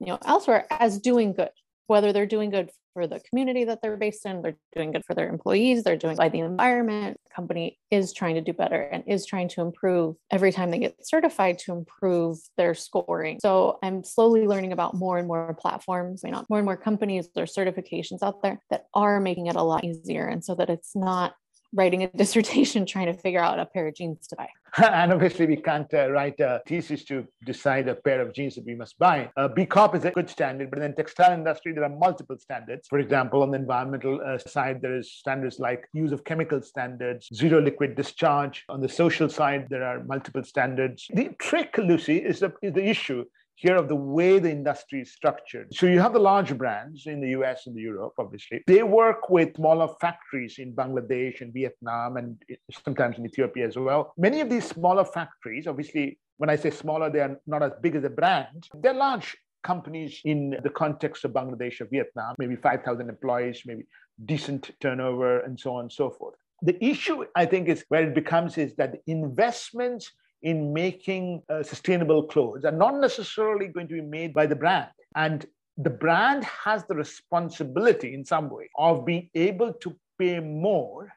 you 0.00 0.06
know, 0.06 0.18
elsewhere 0.24 0.66
as 0.70 0.98
doing 0.98 1.32
good 1.32 1.50
whether 1.86 2.12
they're 2.12 2.26
doing 2.26 2.50
good 2.50 2.70
for 2.92 3.06
the 3.06 3.20
community 3.28 3.64
that 3.64 3.80
they're 3.82 3.96
based 3.96 4.24
in, 4.24 4.40
they're 4.40 4.56
doing 4.74 4.92
good 4.92 5.04
for 5.04 5.14
their 5.14 5.28
employees, 5.28 5.82
they're 5.82 5.96
doing 5.96 6.16
by 6.16 6.28
the 6.28 6.38
environment. 6.38 7.18
Company 7.34 7.78
is 7.90 8.12
trying 8.12 8.36
to 8.36 8.40
do 8.40 8.52
better 8.52 8.82
and 8.82 9.02
is 9.06 9.26
trying 9.26 9.48
to 9.48 9.60
improve 9.60 10.14
every 10.30 10.52
time 10.52 10.70
they 10.70 10.78
get 10.78 10.94
certified 11.04 11.58
to 11.58 11.72
improve 11.72 12.38
their 12.56 12.74
scoring. 12.74 13.38
So 13.40 13.78
I'm 13.82 14.04
slowly 14.04 14.46
learning 14.46 14.72
about 14.72 14.94
more 14.94 15.18
and 15.18 15.26
more 15.26 15.56
platforms, 15.60 16.22
I 16.24 16.30
mean, 16.30 16.40
more 16.48 16.60
and 16.60 16.66
more 16.66 16.76
companies 16.76 17.28
or 17.36 17.44
certifications 17.44 18.22
out 18.22 18.42
there 18.42 18.60
that 18.70 18.86
are 18.94 19.20
making 19.20 19.48
it 19.48 19.56
a 19.56 19.62
lot 19.62 19.84
easier. 19.84 20.26
And 20.26 20.44
so 20.44 20.54
that 20.54 20.70
it's 20.70 20.94
not 20.94 21.34
writing 21.74 22.04
a 22.04 22.08
dissertation 22.16 22.86
trying 22.86 23.06
to 23.06 23.12
figure 23.12 23.40
out 23.40 23.58
a 23.58 23.66
pair 23.66 23.86
of 23.86 23.94
jeans 23.94 24.26
to 24.28 24.36
buy. 24.36 24.48
and 24.92 25.12
obviously, 25.12 25.46
we 25.46 25.56
can't 25.56 25.92
uh, 25.94 26.10
write 26.10 26.40
a 26.40 26.60
thesis 26.66 27.04
to 27.04 27.26
decide 27.44 27.86
a 27.88 27.94
pair 27.94 28.20
of 28.20 28.32
jeans 28.32 28.54
that 28.56 28.64
we 28.64 28.74
must 28.74 28.98
buy. 28.98 29.30
Uh, 29.36 29.46
B 29.46 29.66
Corp 29.66 29.94
is 29.94 30.04
a 30.04 30.10
good 30.10 30.28
standard, 30.28 30.70
but 30.70 30.80
in 30.80 30.90
the 30.90 30.96
textile 30.96 31.32
industry, 31.32 31.72
there 31.72 31.84
are 31.84 31.96
multiple 31.96 32.36
standards. 32.38 32.88
For 32.88 32.98
example, 32.98 33.42
on 33.42 33.50
the 33.50 33.58
environmental 33.58 34.20
uh, 34.24 34.38
side, 34.38 34.80
there 34.82 34.96
is 34.96 35.12
standards 35.12 35.60
like 35.60 35.84
use 35.92 36.10
of 36.10 36.24
chemical 36.24 36.60
standards, 36.60 37.28
zero 37.32 37.60
liquid 37.60 37.94
discharge. 37.94 38.64
On 38.68 38.80
the 38.80 38.88
social 38.88 39.28
side, 39.28 39.68
there 39.70 39.84
are 39.84 40.02
multiple 40.04 40.42
standards. 40.42 41.06
The 41.12 41.30
trick, 41.38 41.78
Lucy, 41.78 42.18
is 42.18 42.40
the, 42.40 42.52
is 42.62 42.72
the 42.74 42.84
issue 42.84 43.24
here 43.56 43.76
of 43.76 43.88
the 43.88 43.94
way 43.94 44.38
the 44.38 44.50
industry 44.50 45.00
is 45.02 45.12
structured. 45.12 45.72
So 45.72 45.86
you 45.86 46.00
have 46.00 46.12
the 46.12 46.18
large 46.18 46.56
brands 46.56 47.06
in 47.06 47.20
the 47.20 47.30
US 47.30 47.66
and 47.66 47.76
the 47.76 47.80
Europe, 47.82 48.14
obviously. 48.18 48.62
They 48.66 48.82
work 48.82 49.30
with 49.30 49.56
smaller 49.56 49.88
factories 50.00 50.58
in 50.58 50.74
Bangladesh 50.74 51.40
and 51.40 51.52
Vietnam 51.52 52.16
and 52.16 52.42
sometimes 52.84 53.18
in 53.18 53.26
Ethiopia 53.26 53.66
as 53.66 53.76
well. 53.76 54.12
Many 54.18 54.40
of 54.40 54.50
these 54.50 54.66
smaller 54.66 55.04
factories, 55.04 55.66
obviously, 55.66 56.18
when 56.38 56.50
I 56.50 56.56
say 56.56 56.70
smaller, 56.70 57.10
they 57.10 57.20
are 57.20 57.36
not 57.46 57.62
as 57.62 57.72
big 57.80 57.94
as 57.94 58.04
a 58.04 58.10
brand. 58.10 58.68
They're 58.74 58.92
large 58.92 59.36
companies 59.62 60.20
in 60.24 60.56
the 60.62 60.70
context 60.70 61.24
of 61.24 61.32
Bangladesh 61.32 61.80
or 61.80 61.86
Vietnam, 61.86 62.34
maybe 62.38 62.56
5,000 62.56 63.08
employees, 63.08 63.62
maybe 63.64 63.84
decent 64.24 64.70
turnover, 64.80 65.40
and 65.40 65.58
so 65.58 65.74
on 65.76 65.82
and 65.82 65.92
so 65.92 66.10
forth. 66.10 66.34
The 66.62 66.82
issue, 66.84 67.24
I 67.34 67.46
think, 67.46 67.68
is 67.68 67.84
where 67.88 68.02
it 68.08 68.14
becomes 68.14 68.58
is 68.58 68.74
that 68.76 68.96
investments 69.06 70.12
in 70.44 70.74
making 70.74 71.42
uh, 71.48 71.62
sustainable 71.62 72.22
clothes 72.22 72.64
are 72.64 72.78
not 72.84 73.00
necessarily 73.00 73.66
going 73.66 73.88
to 73.88 73.94
be 73.94 74.02
made 74.02 74.32
by 74.32 74.46
the 74.46 74.54
brand. 74.54 74.90
And 75.16 75.44
the 75.78 75.90
brand 75.90 76.44
has 76.44 76.84
the 76.84 76.94
responsibility 76.94 78.14
in 78.14 78.24
some 78.24 78.50
way 78.50 78.68
of 78.76 79.06
being 79.06 79.30
able 79.34 79.72
to 79.72 79.96
pay 80.18 80.38
more 80.38 81.10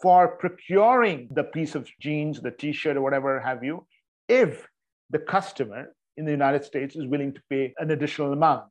for 0.00 0.28
procuring 0.36 1.28
the 1.32 1.42
piece 1.42 1.74
of 1.74 1.90
jeans, 2.00 2.40
the 2.40 2.52
t 2.52 2.72
shirt, 2.72 2.96
or 2.96 3.02
whatever 3.02 3.40
have 3.40 3.64
you, 3.64 3.84
if 4.28 4.66
the 5.10 5.18
customer 5.18 5.92
in 6.16 6.24
the 6.24 6.30
United 6.30 6.64
States 6.64 6.94
is 6.94 7.06
willing 7.06 7.34
to 7.34 7.40
pay 7.50 7.74
an 7.78 7.90
additional 7.90 8.32
amount. 8.32 8.70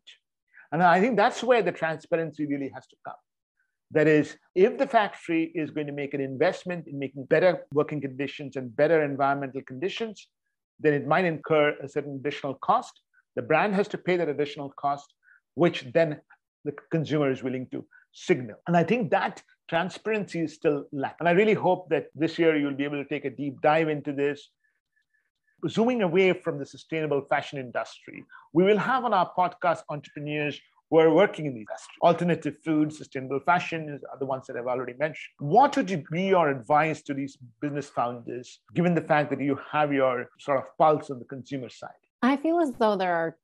And 0.71 0.81
I 0.81 1.01
think 1.01 1.17
that's 1.17 1.43
where 1.43 1.61
the 1.61 1.71
transparency 1.73 2.45
really 2.45 2.71
has 2.73 2.87
to 2.87 2.95
come. 3.05 3.15
That 3.91 4.07
is, 4.07 4.37
if 4.53 4.77
the 4.77 4.87
factory 4.87 5.51
is 5.55 5.71
going 5.71 5.87
to 5.87 5.93
make 5.93 6.13
an 6.13 6.21
investment 6.21 6.87
in 6.87 6.99
making 6.99 7.25
better 7.25 7.65
working 7.71 8.01
conditions 8.01 8.55
and 8.57 8.75
better 8.75 9.01
environmental 9.03 9.61
conditions, 9.61 10.27
then 10.79 10.93
it 10.93 11.07
might 11.07 11.25
incur 11.25 11.75
a 11.81 11.87
certain 11.87 12.15
additional 12.19 12.55
cost. 12.55 12.99
The 13.35 13.41
brand 13.41 13.75
has 13.75 13.87
to 13.89 13.97
pay 13.97 14.17
that 14.17 14.27
additional 14.27 14.71
cost, 14.77 15.13
which 15.55 15.85
then 15.93 16.19
the 16.65 16.73
consumer 16.91 17.31
is 17.31 17.43
willing 17.43 17.67
to 17.71 17.85
signal. 18.11 18.57
And 18.67 18.75
I 18.75 18.83
think 18.83 19.11
that 19.11 19.41
transparency 19.69 20.41
is 20.41 20.53
still 20.53 20.85
lacking. 20.91 21.17
And 21.21 21.29
I 21.29 21.31
really 21.31 21.53
hope 21.53 21.89
that 21.89 22.07
this 22.15 22.37
year 22.37 22.57
you'll 22.57 22.75
be 22.75 22.83
able 22.83 23.01
to 23.03 23.09
take 23.09 23.25
a 23.25 23.29
deep 23.29 23.61
dive 23.61 23.89
into 23.89 24.11
this. 24.11 24.49
Zooming 25.67 26.03
away 26.03 26.33
from 26.33 26.59
the 26.59 26.65
sustainable 26.65 27.21
fashion 27.29 27.57
industry, 27.57 28.23
we 28.53 28.63
will 28.63 28.77
have 28.77 29.05
on 29.05 29.13
our 29.13 29.31
podcast 29.35 29.81
entrepreneurs 29.89 30.59
who 30.89 30.99
are 30.99 31.13
working 31.13 31.45
in 31.45 31.53
the 31.53 31.59
industry. 31.61 31.93
Alternative 32.01 32.55
food, 32.63 32.93
sustainable 32.93 33.39
fashion 33.45 33.99
are 34.11 34.19
the 34.19 34.25
ones 34.25 34.47
that 34.47 34.55
I've 34.55 34.67
already 34.67 34.93
mentioned. 34.93 35.33
What 35.39 35.75
would 35.75 36.05
be 36.11 36.23
your 36.23 36.49
advice 36.49 37.01
to 37.03 37.13
these 37.13 37.37
business 37.61 37.89
founders, 37.89 38.59
given 38.73 38.95
the 38.95 39.01
fact 39.01 39.29
that 39.31 39.41
you 39.41 39.59
have 39.71 39.93
your 39.93 40.29
sort 40.39 40.59
of 40.59 40.65
pulse 40.77 41.09
on 41.09 41.19
the 41.19 41.25
consumer 41.25 41.69
side? 41.69 41.89
I 42.21 42.37
feel 42.37 42.59
as 42.59 42.71
though 42.79 42.95
there 42.95 43.13
are 43.13 43.37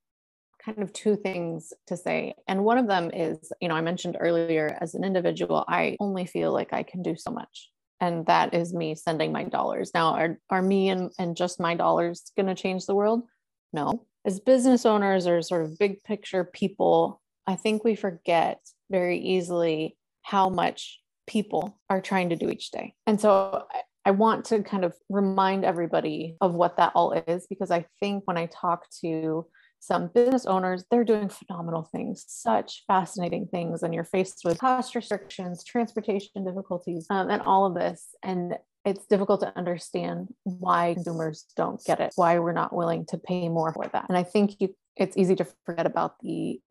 kind 0.63 0.81
of 0.81 0.93
two 0.93 1.15
things 1.15 1.73
to 1.87 1.97
say. 1.97 2.35
And 2.47 2.63
one 2.63 2.77
of 2.77 2.87
them 2.87 3.11
is, 3.13 3.51
you 3.59 3.67
know, 3.67 3.75
I 3.75 3.81
mentioned 3.81 4.17
earlier 4.19 4.77
as 4.79 4.95
an 4.95 5.03
individual, 5.03 5.65
I 5.67 5.97
only 5.99 6.25
feel 6.25 6.53
like 6.53 6.71
I 6.71 6.83
can 6.83 7.01
do 7.01 7.15
so 7.15 7.31
much. 7.31 7.69
And 7.99 8.25
that 8.25 8.53
is 8.53 8.73
me 8.73 8.95
sending 8.95 9.31
my 9.31 9.43
dollars. 9.43 9.91
Now, 9.93 10.13
are, 10.13 10.39
are 10.49 10.61
me 10.61 10.89
and, 10.89 11.11
and 11.19 11.35
just 11.35 11.59
my 11.59 11.75
dollars 11.75 12.31
going 12.35 12.47
to 12.47 12.55
change 12.55 12.85
the 12.85 12.95
world? 12.95 13.23
No. 13.71 14.05
As 14.25 14.39
business 14.39 14.85
owners 14.85 15.27
or 15.27 15.41
sort 15.41 15.65
of 15.65 15.77
big 15.77 16.03
picture 16.03 16.43
people, 16.43 17.21
I 17.47 17.55
think 17.55 17.83
we 17.83 17.95
forget 17.95 18.59
very 18.89 19.19
easily 19.19 19.97
how 20.21 20.49
much 20.49 20.99
people 21.27 21.79
are 21.89 22.01
trying 22.01 22.29
to 22.29 22.35
do 22.35 22.49
each 22.49 22.71
day. 22.71 22.93
And 23.07 23.19
so 23.19 23.65
I 24.05 24.11
want 24.11 24.45
to 24.45 24.63
kind 24.63 24.83
of 24.83 24.93
remind 25.09 25.63
everybody 25.63 26.35
of 26.41 26.53
what 26.53 26.77
that 26.77 26.91
all 26.95 27.13
is 27.13 27.47
because 27.47 27.71
I 27.71 27.85
think 27.99 28.23
when 28.25 28.37
I 28.37 28.47
talk 28.47 28.85
to 29.01 29.45
some 29.79 30.07
business 30.13 30.45
owners, 30.45 30.85
they're 30.89 31.03
doing 31.03 31.29
phenomenal 31.29 31.89
things, 31.91 32.23
such 32.27 32.83
fascinating 32.87 33.47
things. 33.47 33.83
And 33.83 33.93
you're 33.93 34.05
faced 34.05 34.41
with 34.45 34.59
cost 34.59 34.95
restrictions, 34.95 35.63
transportation 35.63 36.45
difficulties, 36.45 37.05
um, 37.09 37.29
and 37.29 37.41
all 37.41 37.65
of 37.65 37.75
this. 37.75 38.15
And 38.23 38.55
it's 38.85 39.05
difficult 39.07 39.41
to 39.41 39.57
understand 39.57 40.29
why 40.43 40.93
consumers 40.93 41.45
don't 41.55 41.83
get 41.85 41.99
it, 41.99 42.13
why 42.15 42.39
we're 42.39 42.53
not 42.53 42.73
willing 42.73 43.05
to 43.07 43.17
pay 43.17 43.49
more 43.49 43.73
for 43.73 43.85
that. 43.91 44.05
And 44.07 44.17
I 44.17 44.23
think 44.23 44.55
you, 44.59 44.75
it's 44.95 45.17
easy 45.17 45.35
to 45.35 45.47
forget 45.65 45.85
about 45.85 46.19
the 46.21 46.61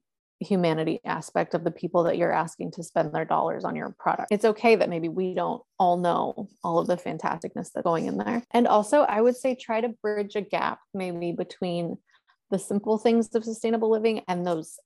humanity 0.42 1.00
aspect 1.04 1.54
of 1.54 1.64
the 1.64 1.70
people 1.70 2.04
that 2.04 2.16
you're 2.16 2.32
asking 2.32 2.72
to 2.72 2.82
spend 2.82 3.12
their 3.12 3.24
dollars 3.24 3.64
on 3.64 3.76
your 3.76 3.94
product. 3.98 4.28
It's 4.30 4.44
okay 4.44 4.76
that 4.76 4.88
maybe 4.88 5.08
we 5.08 5.34
don't 5.34 5.62
all 5.78 5.96
know 5.96 6.48
all 6.62 6.78
of 6.78 6.86
the 6.86 6.96
fantasticness 6.96 7.70
that's 7.72 7.84
going 7.84 8.06
in 8.06 8.18
there. 8.18 8.42
And 8.50 8.66
also, 8.66 9.02
I 9.02 9.20
would 9.20 9.36
say 9.36 9.54
try 9.54 9.80
to 9.80 9.88
bridge 9.88 10.36
a 10.36 10.40
gap 10.40 10.80
maybe 10.94 11.32
between 11.32 11.98
the 12.50 12.58
simple 12.58 12.98
things 12.98 13.34
of 13.34 13.44
sustainable 13.44 13.90
living 13.90 14.22
and 14.28 14.46
those 14.46 14.78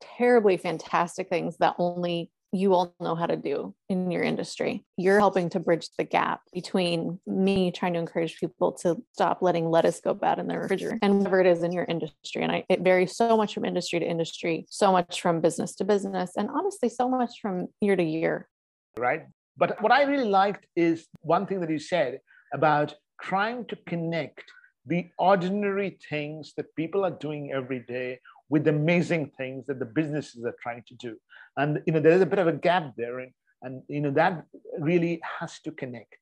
terribly 0.00 0.56
fantastic 0.56 1.28
things 1.28 1.56
that 1.58 1.74
only 1.78 2.30
you 2.52 2.74
all 2.74 2.94
know 3.00 3.14
how 3.14 3.26
to 3.26 3.36
do 3.36 3.74
in 3.88 4.10
your 4.10 4.22
industry. 4.22 4.84
You're 4.96 5.18
helping 5.18 5.50
to 5.50 5.60
bridge 5.60 5.88
the 5.98 6.04
gap 6.04 6.40
between 6.52 7.20
me 7.26 7.70
trying 7.70 7.94
to 7.94 7.98
encourage 7.98 8.38
people 8.38 8.72
to 8.82 9.02
stop 9.12 9.42
letting 9.42 9.70
lettuce 9.70 10.00
go 10.00 10.14
bad 10.14 10.38
in 10.38 10.46
their 10.46 10.60
refrigerator 10.60 10.98
and 11.02 11.18
whatever 11.18 11.40
it 11.40 11.46
is 11.46 11.62
in 11.62 11.72
your 11.72 11.84
industry. 11.84 12.42
And 12.42 12.52
I, 12.52 12.64
it 12.68 12.80
varies 12.80 13.16
so 13.16 13.36
much 13.36 13.54
from 13.54 13.64
industry 13.64 13.98
to 14.00 14.06
industry, 14.06 14.66
so 14.70 14.92
much 14.92 15.20
from 15.20 15.40
business 15.40 15.74
to 15.76 15.84
business, 15.84 16.32
and 16.36 16.48
honestly, 16.48 16.88
so 16.88 17.08
much 17.08 17.40
from 17.40 17.66
year 17.80 17.96
to 17.96 18.04
year. 18.04 18.48
Right. 18.96 19.26
But 19.56 19.82
what 19.82 19.92
I 19.92 20.02
really 20.02 20.28
liked 20.28 20.66
is 20.76 21.06
one 21.20 21.46
thing 21.46 21.60
that 21.60 21.70
you 21.70 21.78
said 21.78 22.20
about 22.52 22.94
trying 23.20 23.64
to 23.66 23.76
connect 23.86 24.44
the 24.86 25.08
ordinary 25.18 25.98
things 26.08 26.52
that 26.56 26.74
people 26.76 27.04
are 27.04 27.10
doing 27.10 27.52
every 27.52 27.80
day 27.80 28.20
with 28.48 28.68
amazing 28.68 29.32
things 29.36 29.66
that 29.66 29.78
the 29.78 29.84
businesses 29.84 30.44
are 30.44 30.56
trying 30.62 30.82
to 30.88 30.94
do. 30.94 31.16
And 31.56 31.82
you 31.86 31.92
know, 31.92 32.00
there 32.00 32.12
is 32.12 32.22
a 32.22 32.26
bit 32.26 32.38
of 32.38 32.46
a 32.46 32.52
gap 32.52 32.92
there, 32.96 33.18
and, 33.20 33.32
and 33.62 33.82
you 33.88 34.00
know 34.00 34.12
that 34.12 34.44
really 34.78 35.20
has 35.40 35.60
to 35.60 35.72
connect. 35.72 36.16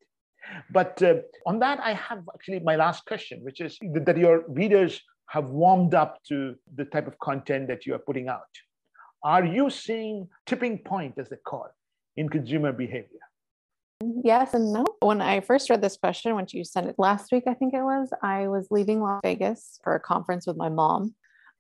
But 0.71 1.03
uh, 1.03 1.17
on 1.47 1.59
that, 1.61 1.81
I 1.81 1.95
have 1.95 2.23
actually 2.35 2.61
my 2.61 2.77
last 2.77 3.07
question, 3.07 3.41
which 3.43 3.61
is 3.61 3.79
that 3.81 4.17
your 4.17 4.45
readers 4.49 5.01
have 5.29 5.47
warmed 5.47 5.95
up 5.95 6.19
to 6.29 6.55
the 6.77 6.85
type 6.85 7.07
of 7.07 7.19
content 7.19 7.69
that 7.69 7.87
you 7.87 7.95
are 7.95 7.99
putting 7.99 8.29
out. 8.29 8.43
Are 9.23 9.45
you 9.45 9.71
seeing 9.71 10.29
tipping 10.45 10.79
point, 10.79 11.15
as 11.17 11.31
they 11.31 11.37
call, 11.37 11.69
in 12.17 12.29
consumer 12.29 12.73
behavior? 12.73 13.21
Yes 14.23 14.53
and 14.53 14.73
no. 14.73 14.85
When 15.01 15.23
I 15.23 15.41
first 15.41 15.71
read 15.71 15.81
this 15.81 15.97
question, 15.97 16.35
when 16.35 16.47
you 16.51 16.65
sent 16.65 16.89
it 16.89 16.97
last 16.99 17.33
week, 17.33 17.45
I 17.47 17.55
think 17.55 17.73
it 17.73 17.83
was, 17.83 18.11
I 18.23 18.49
was 18.49 18.69
leaving 18.71 19.01
Las 19.01 19.21
Vegas 19.23 19.81
for 19.83 19.95
a 19.95 20.01
conference 20.01 20.47
with 20.47 20.57
my 20.57 20.69
mom. 20.69 21.15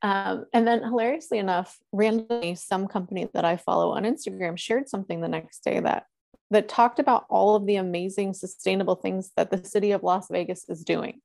Um, 0.04 0.44
and 0.52 0.66
then 0.66 0.82
hilariously 0.82 1.38
enough, 1.38 1.78
randomly, 1.90 2.56
some 2.56 2.86
company 2.88 3.26
that 3.32 3.46
I 3.46 3.56
follow 3.56 3.92
on 3.92 4.02
Instagram 4.02 4.58
shared 4.58 4.86
something 4.86 5.22
the 5.22 5.28
next 5.28 5.64
day 5.64 5.80
that 5.80 6.04
that 6.50 6.68
talked 6.68 6.98
about 6.98 7.24
all 7.30 7.56
of 7.56 7.64
the 7.64 7.76
amazing 7.76 8.34
sustainable 8.34 8.96
things 8.96 9.30
that 9.34 9.50
the 9.50 9.64
city 9.64 9.92
of 9.92 10.02
Las 10.02 10.28
Vegas 10.30 10.68
is 10.68 10.84
doing. 10.84 11.22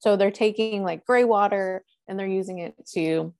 So 0.00 0.16
they're 0.16 0.32
taking 0.32 0.82
like 0.82 1.06
gray 1.06 1.22
water 1.22 1.84
and 2.08 2.18
they're 2.18 2.26
using 2.26 2.58
it 2.58 2.74
to 2.94 3.32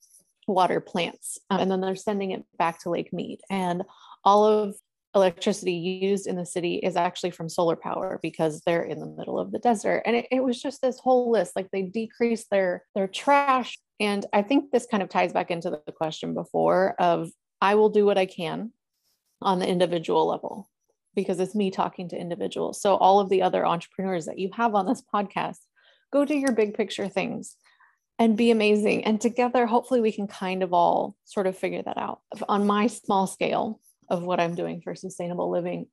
water 0.46 0.80
plants. 0.80 1.36
Um, 1.50 1.58
and 1.58 1.70
then 1.70 1.80
they're 1.80 1.96
sending 1.96 2.30
it 2.30 2.44
back 2.56 2.78
to 2.82 2.90
Lake 2.90 3.12
Mead. 3.12 3.40
And 3.50 3.82
all 4.22 4.46
of 4.46 4.76
electricity 5.16 5.72
used 5.72 6.28
in 6.28 6.36
the 6.36 6.46
city 6.46 6.76
is 6.76 6.94
actually 6.94 7.32
from 7.32 7.48
solar 7.48 7.76
power 7.76 8.20
because 8.22 8.60
they're 8.60 8.84
in 8.84 9.00
the 9.00 9.06
middle 9.06 9.38
of 9.38 9.52
the 9.52 9.58
desert 9.58 10.02
and 10.06 10.16
it, 10.16 10.26
it, 10.30 10.42
was 10.42 10.60
just 10.60 10.82
this 10.82 10.98
whole 10.98 11.30
list 11.30 11.54
like 11.54 11.70
they 11.70 11.82
decreased 11.82 12.50
their 12.50 12.84
their 12.96 13.06
trash 13.06 13.78
and 14.00 14.26
i 14.32 14.42
think 14.42 14.70
this 14.70 14.86
kind 14.86 15.02
of 15.02 15.08
ties 15.08 15.32
back 15.32 15.50
into 15.50 15.70
the 15.70 15.92
question 15.92 16.34
before 16.34 16.94
of 16.98 17.30
i 17.60 17.74
will 17.74 17.90
do 17.90 18.04
what 18.04 18.18
i 18.18 18.26
can 18.26 18.70
on 19.42 19.58
the 19.58 19.68
individual 19.68 20.26
level 20.26 20.68
because 21.14 21.40
it's 21.40 21.54
me 21.54 21.70
talking 21.70 22.08
to 22.08 22.18
individuals. 22.18 22.80
So 22.80 22.96
all 22.96 23.20
of 23.20 23.28
the 23.28 23.42
other 23.42 23.66
entrepreneurs 23.66 24.26
that 24.26 24.38
you 24.38 24.50
have 24.54 24.74
on 24.74 24.86
this 24.86 25.02
podcast 25.02 25.58
go 26.12 26.24
do 26.24 26.36
your 26.36 26.52
big 26.52 26.74
picture 26.74 27.08
things 27.08 27.56
and 28.18 28.36
be 28.36 28.50
amazing. 28.50 29.04
And 29.04 29.20
together 29.20 29.66
hopefully 29.66 30.00
we 30.00 30.12
can 30.12 30.28
kind 30.28 30.62
of 30.62 30.72
all 30.72 31.16
sort 31.24 31.46
of 31.46 31.58
figure 31.58 31.82
that 31.82 31.98
out. 31.98 32.20
On 32.48 32.66
my 32.66 32.86
small 32.86 33.26
scale 33.26 33.80
of 34.08 34.22
what 34.22 34.40
I'm 34.40 34.54
doing 34.54 34.80
for 34.80 34.94
sustainable 34.94 35.50
living, 35.50 35.86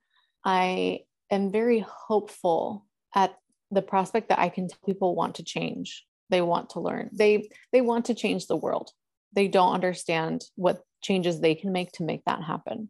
I 0.46 1.02
am 1.32 1.52
very 1.52 1.80
hopeful 1.80 2.86
at 3.16 3.36
the 3.72 3.82
prospect 3.82 4.30
that 4.30 4.40
I 4.40 4.50
can 4.50 4.68
tell 4.68 4.80
people 4.86 5.16
want 5.16 5.36
to 5.36 5.44
change. 5.44 6.06
They 6.32 6.42
want 6.42 6.72
to 6.72 6.80
learn. 6.80 7.10
They 7.14 7.50
they 7.72 7.82
want 7.82 8.06
to 8.06 8.16
change 8.16 8.48
the 8.48 8.56
world. 8.56 8.90
They 9.34 9.48
don't 9.48 9.74
understand 9.74 10.44
what 10.56 10.82
changes 11.02 11.40
they 11.40 11.56
can 11.56 11.72
make 11.72 11.92
to 11.94 12.04
make 12.04 12.24
that 12.26 12.44
happen. 12.44 12.90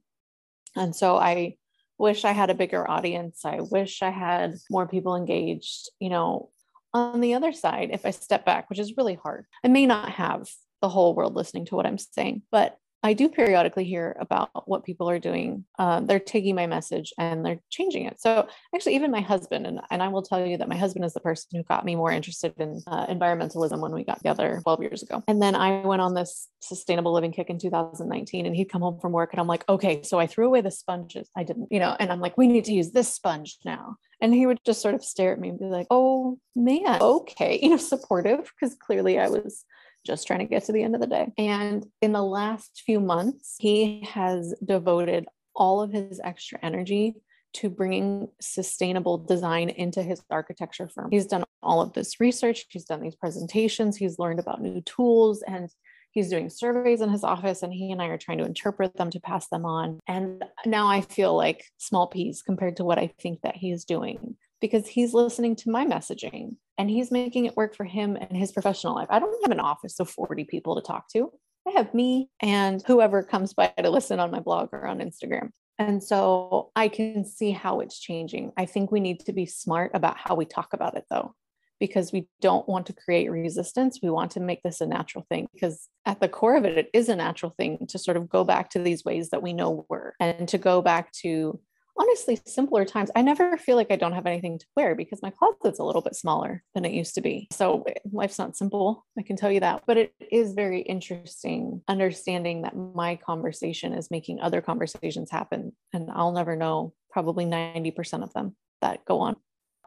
And 0.76 0.96
so 0.96 1.18
I 1.18 1.58
wish 1.98 2.24
I 2.24 2.32
had 2.32 2.50
a 2.50 2.56
bigger 2.56 2.90
audience. 2.90 3.44
I 3.44 3.60
wish 3.60 4.02
I 4.02 4.10
had 4.10 4.56
more 4.70 4.88
people 4.88 5.16
engaged. 5.16 5.90
You 6.00 6.10
know, 6.10 6.50
on 6.94 7.20
the 7.20 7.34
other 7.34 7.52
side, 7.52 7.90
if 7.92 8.06
I 8.06 8.12
step 8.12 8.46
back, 8.46 8.70
which 8.70 8.80
is 8.80 8.98
really 8.98 9.16
hard, 9.16 9.46
I 9.64 9.68
may 9.68 9.86
not 9.86 10.10
have 10.12 10.48
the 10.82 10.90
whole 10.90 11.14
world 11.14 11.36
listening 11.36 11.66
to 11.66 11.76
what 11.76 11.86
I'm 11.86 11.98
saying, 11.98 12.44
but 12.52 12.78
I 13.04 13.14
do 13.14 13.30
periodically 13.30 13.84
hear 13.84 14.16
about 14.20 14.68
what 14.68 14.84
people 14.84 15.10
are 15.10 15.20
doing. 15.20 15.66
Uh, 15.80 16.02
they're 16.02 16.20
taking 16.20 16.54
my 16.56 16.68
message 16.68 17.14
and 17.18 17.44
they're 17.44 17.60
changing 17.70 18.06
it. 18.06 18.22
So 18.22 18.48
actually, 18.76 18.96
even 18.96 19.10
my 19.10 19.22
husband 19.22 19.66
and, 19.66 19.82
and 19.90 20.04
I 20.04 20.08
will 20.10 20.22
tell 20.22 20.46
you 20.46 20.58
that 20.58 20.70
my 20.70 20.78
husband 20.78 21.06
is 21.06 21.14
the 21.14 21.20
person 21.20 21.50
who 21.54 21.64
got 21.64 21.84
me 21.84 21.96
more 21.96 22.12
interested 22.12 22.54
in 22.60 22.82
uh, 22.86 23.08
environmentalism 23.08 23.80
when 23.80 23.94
we 23.94 24.04
got 24.04 24.18
together 24.18 24.60
12 24.62 24.82
years 24.82 25.04
ago. 25.04 25.24
And 25.28 25.42
then 25.42 25.56
I 25.56 25.82
went 25.82 26.02
on 26.02 26.14
this 26.14 26.48
sustainable 26.60 27.14
living 27.14 27.32
kick 27.32 27.50
in 27.50 27.58
2019, 27.58 28.46
and 28.46 28.56
he'd 28.56 28.72
come 28.72 28.82
home 28.82 29.00
from 29.00 29.12
work, 29.12 29.34
and 29.34 29.40
I'm 29.40 29.48
like, 29.48 29.68
okay, 29.68 30.04
so 30.04 30.20
I 30.20 30.28
threw 30.28 30.46
away 30.46 30.62
the 30.62 30.72
sponges. 30.72 31.30
I 31.36 31.44
didn't, 31.44 31.70
you 31.72 31.80
know, 31.80 31.96
and 32.00 32.12
I'm 32.12 32.20
like, 32.20 32.38
we 32.38 32.48
need 32.48 32.66
to 32.66 32.74
use 32.74 32.92
this 32.92 33.12
sponge 33.12 33.58
now. 33.66 33.96
And 34.22 34.34
he 34.34 34.46
would 34.46 34.60
just 34.64 34.82
sort 34.82 34.94
of 34.94 35.04
stare 35.04 35.34
at 35.34 35.40
me 35.40 35.50
and 35.50 35.60
be 35.60 35.66
like, 35.66 35.88
oh 35.90 36.38
man, 36.56 37.02
okay, 37.02 37.60
you 37.64 37.70
know, 37.70 37.78
supportive 37.78 38.52
because 38.60 38.76
clearly 38.76 39.18
I 39.18 39.28
was 39.28 39.66
just 40.06 40.28
trying 40.28 40.40
to 40.40 40.46
get 40.46 40.66
to 40.66 40.72
the 40.72 40.84
end 40.84 40.96
of 40.96 41.02
the 41.02 41.08
day. 41.08 41.32
And 41.38 41.86
in 42.02 42.12
the 42.12 42.24
last 42.24 42.84
few 42.86 43.00
months, 43.00 43.56
he 43.60 44.08
has 44.12 44.56
devoted 44.64 45.26
all 45.56 45.82
of 45.82 45.92
his 45.92 46.20
extra 46.24 46.60
energy 46.62 47.16
to 47.54 47.70
bringing 47.70 48.30
sustainable 48.40 49.18
design 49.18 49.70
into 49.70 50.02
his 50.02 50.22
architecture 50.30 50.88
firm. 50.88 51.10
He's 51.12 51.28
done 51.28 51.44
all 51.62 51.82
of 51.82 51.94
this 51.94 52.20
research, 52.20 52.66
he's 52.70 52.86
done 52.86 53.02
these 53.02 53.16
presentations, 53.16 53.98
he's 53.98 54.18
learned 54.18 54.40
about 54.40 54.62
new 54.62 54.82
tools, 54.82 55.44
and 55.44 55.70
he's 56.12 56.30
doing 56.30 56.50
surveys 56.50 57.02
in 57.02 57.10
his 57.10 57.24
office. 57.24 57.62
And 57.62 57.74
he 57.74 57.92
and 57.92 58.02
I 58.02 58.08
are 58.08 58.18
trying 58.18 58.38
to 58.38 58.46
interpret 58.46 58.96
them 58.96 59.10
to 59.12 59.20
pass 59.20 59.48
them 59.50 59.66
on. 59.66 60.00
And 60.08 60.44
now 60.66 60.88
I 60.88 61.02
feel 61.02 61.36
like 61.36 61.66
small 61.78 62.08
peas 62.08 62.42
compared 62.42 62.78
to 62.78 62.86
what 62.86 62.98
I 62.98 63.12
think 63.20 63.42
that 63.42 63.58
he's 63.58 63.86
doing 63.86 64.38
because 64.62 64.88
he's 64.88 65.14
listening 65.14 65.56
to 65.58 65.72
my 65.72 65.86
messaging 65.86 66.56
and 66.78 66.90
he's 66.90 67.12
making 67.12 67.46
it 67.46 67.58
work 67.58 67.76
for 67.76 67.84
him 67.84 68.16
and 68.16 68.38
his 68.38 68.52
professional 68.52 68.96
life. 68.96 69.08
I 69.10 69.20
don't 69.20 69.44
have 69.44 69.52
an 69.52 69.60
office 69.60 70.00
of 70.00 70.10
40 70.10 70.46
people 70.46 70.76
to 70.76 70.82
talk 70.82 71.10
to. 71.10 71.32
I 71.68 71.72
have 71.72 71.94
me 71.94 72.30
and 72.42 72.82
whoever 72.88 73.24
comes 73.24 73.54
by 73.54 73.74
to 73.78 73.90
listen 73.90 74.20
on 74.20 74.32
my 74.32 74.40
blog 74.40 74.70
or 74.72 74.88
on 74.88 75.00
Instagram. 75.00 75.50
And 75.78 76.04
so 76.04 76.72
I 76.76 76.88
can 76.88 77.26
see 77.26 77.52
how 77.52 77.80
it's 77.80 78.00
changing. 78.00 78.52
I 78.56 78.66
think 78.66 78.92
we 78.92 79.00
need 79.00 79.22
to 79.22 79.34
be 79.34 79.46
smart 79.46 79.92
about 79.94 80.18
how 80.18 80.36
we 80.36 80.46
talk 80.46 80.74
about 80.74 80.96
it 80.96 81.06
though, 81.10 81.34
because 81.80 82.12
we 82.12 82.28
don't 82.40 82.68
want 82.70 82.86
to 82.88 82.94
create 82.94 83.32
resistance. 83.32 84.00
We 84.02 84.12
want 84.12 84.32
to 84.32 84.40
make 84.40 84.62
this 84.64 84.82
a 84.82 84.86
natural 84.86 85.26
thing 85.30 85.48
because 85.54 85.88
at 86.06 86.20
the 86.20 86.30
core 86.30 86.56
of 86.56 86.66
it, 86.66 86.78
it 86.78 86.90
is 86.94 87.10
a 87.10 87.16
natural 87.16 87.54
thing 87.58 87.88
to 87.90 87.98
sort 87.98 88.18
of 88.18 88.30
go 88.30 88.44
back 88.44 88.70
to 88.72 88.80
these 88.80 89.04
ways 89.04 89.30
that 89.32 89.42
we 89.42 89.54
know 89.54 89.86
were 89.90 90.14
and 90.20 90.48
to 90.50 90.60
go 90.60 90.82
back 90.82 91.12
to 91.24 91.60
honestly 91.98 92.40
simpler 92.46 92.86
times. 92.86 93.12
I 93.16 93.22
never 93.22 93.58
feel 93.58 93.76
like 93.76 93.92
I 93.92 93.96
don't 93.96 94.14
have 94.14 94.26
anything 94.26 94.60
to 94.60 94.66
wear 94.76 94.96
because 94.96 95.22
my 95.22 95.32
closet's 95.32 95.80
a 95.80 95.84
little 95.84 96.02
bit 96.02 96.16
smaller 96.16 96.64
than 96.74 96.86
it 96.86 96.94
used 96.94 97.16
to 97.16 97.22
be. 97.22 97.48
So 97.52 97.84
eh, 97.84 97.94
life's 98.12 98.40
not 98.40 98.56
simple, 98.56 99.06
I 99.18 99.24
can 99.24 99.36
tell 99.36 99.52
you 99.52 99.60
that. 99.62 99.84
But 99.86 99.98
it 99.98 100.14
is 100.32 100.54
very 100.54 100.82
interesting 100.82 101.82
understanding 101.88 102.64
that 102.64 102.76
my 102.76 103.16
conversation 103.16 103.94
is 103.94 104.12
making 104.12 104.40
other 104.40 104.62
conversations 104.62 105.32
happen. 105.32 105.74
And 105.94 106.10
I'll 106.12 106.32
never 106.32 106.56
know 106.56 106.94
probably 107.12 107.46
90% 107.46 108.24
of 108.24 108.34
them 108.34 108.56
that 108.82 109.06
go 109.06 109.20
on. 109.20 109.36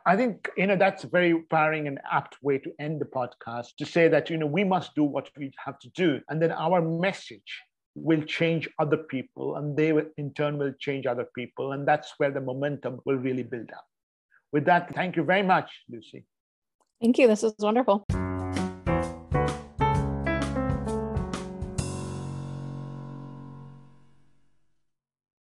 I 0.06 0.16
think 0.16 0.50
you 0.56 0.66
know 0.66 0.76
that's 0.76 1.04
a 1.04 1.08
very 1.08 1.30
empowering 1.30 1.88
and 1.88 1.98
apt 2.10 2.36
way 2.42 2.58
to 2.58 2.70
end 2.78 3.00
the 3.00 3.06
podcast 3.06 3.76
to 3.78 3.86
say 3.86 4.06
that 4.08 4.28
you 4.28 4.36
know 4.36 4.46
we 4.46 4.62
must 4.62 4.94
do 4.94 5.02
what 5.02 5.30
we 5.36 5.50
have 5.64 5.78
to 5.78 5.88
do, 5.90 6.20
and 6.28 6.42
then 6.42 6.52
our 6.52 6.82
message 6.82 7.62
will 7.94 8.22
change 8.22 8.68
other 8.78 8.96
people 8.96 9.56
and 9.56 9.76
they 9.76 9.92
will, 9.92 10.06
in 10.16 10.32
turn 10.34 10.58
will 10.58 10.74
change 10.80 11.06
other 11.06 11.26
people. 11.34 11.72
And 11.72 11.86
that's 11.86 12.14
where 12.18 12.30
the 12.30 12.40
momentum 12.40 13.00
will 13.04 13.16
really 13.16 13.42
build 13.44 13.70
up. 13.72 13.84
With 14.52 14.64
that 14.66 14.94
thank 14.94 15.16
you 15.16 15.24
very 15.24 15.42
much 15.42 15.70
lucy. 15.90 16.24
Thank 17.00 17.18
you. 17.18 17.26
This 17.26 17.42
is 17.42 17.54
wonderful 17.58 18.06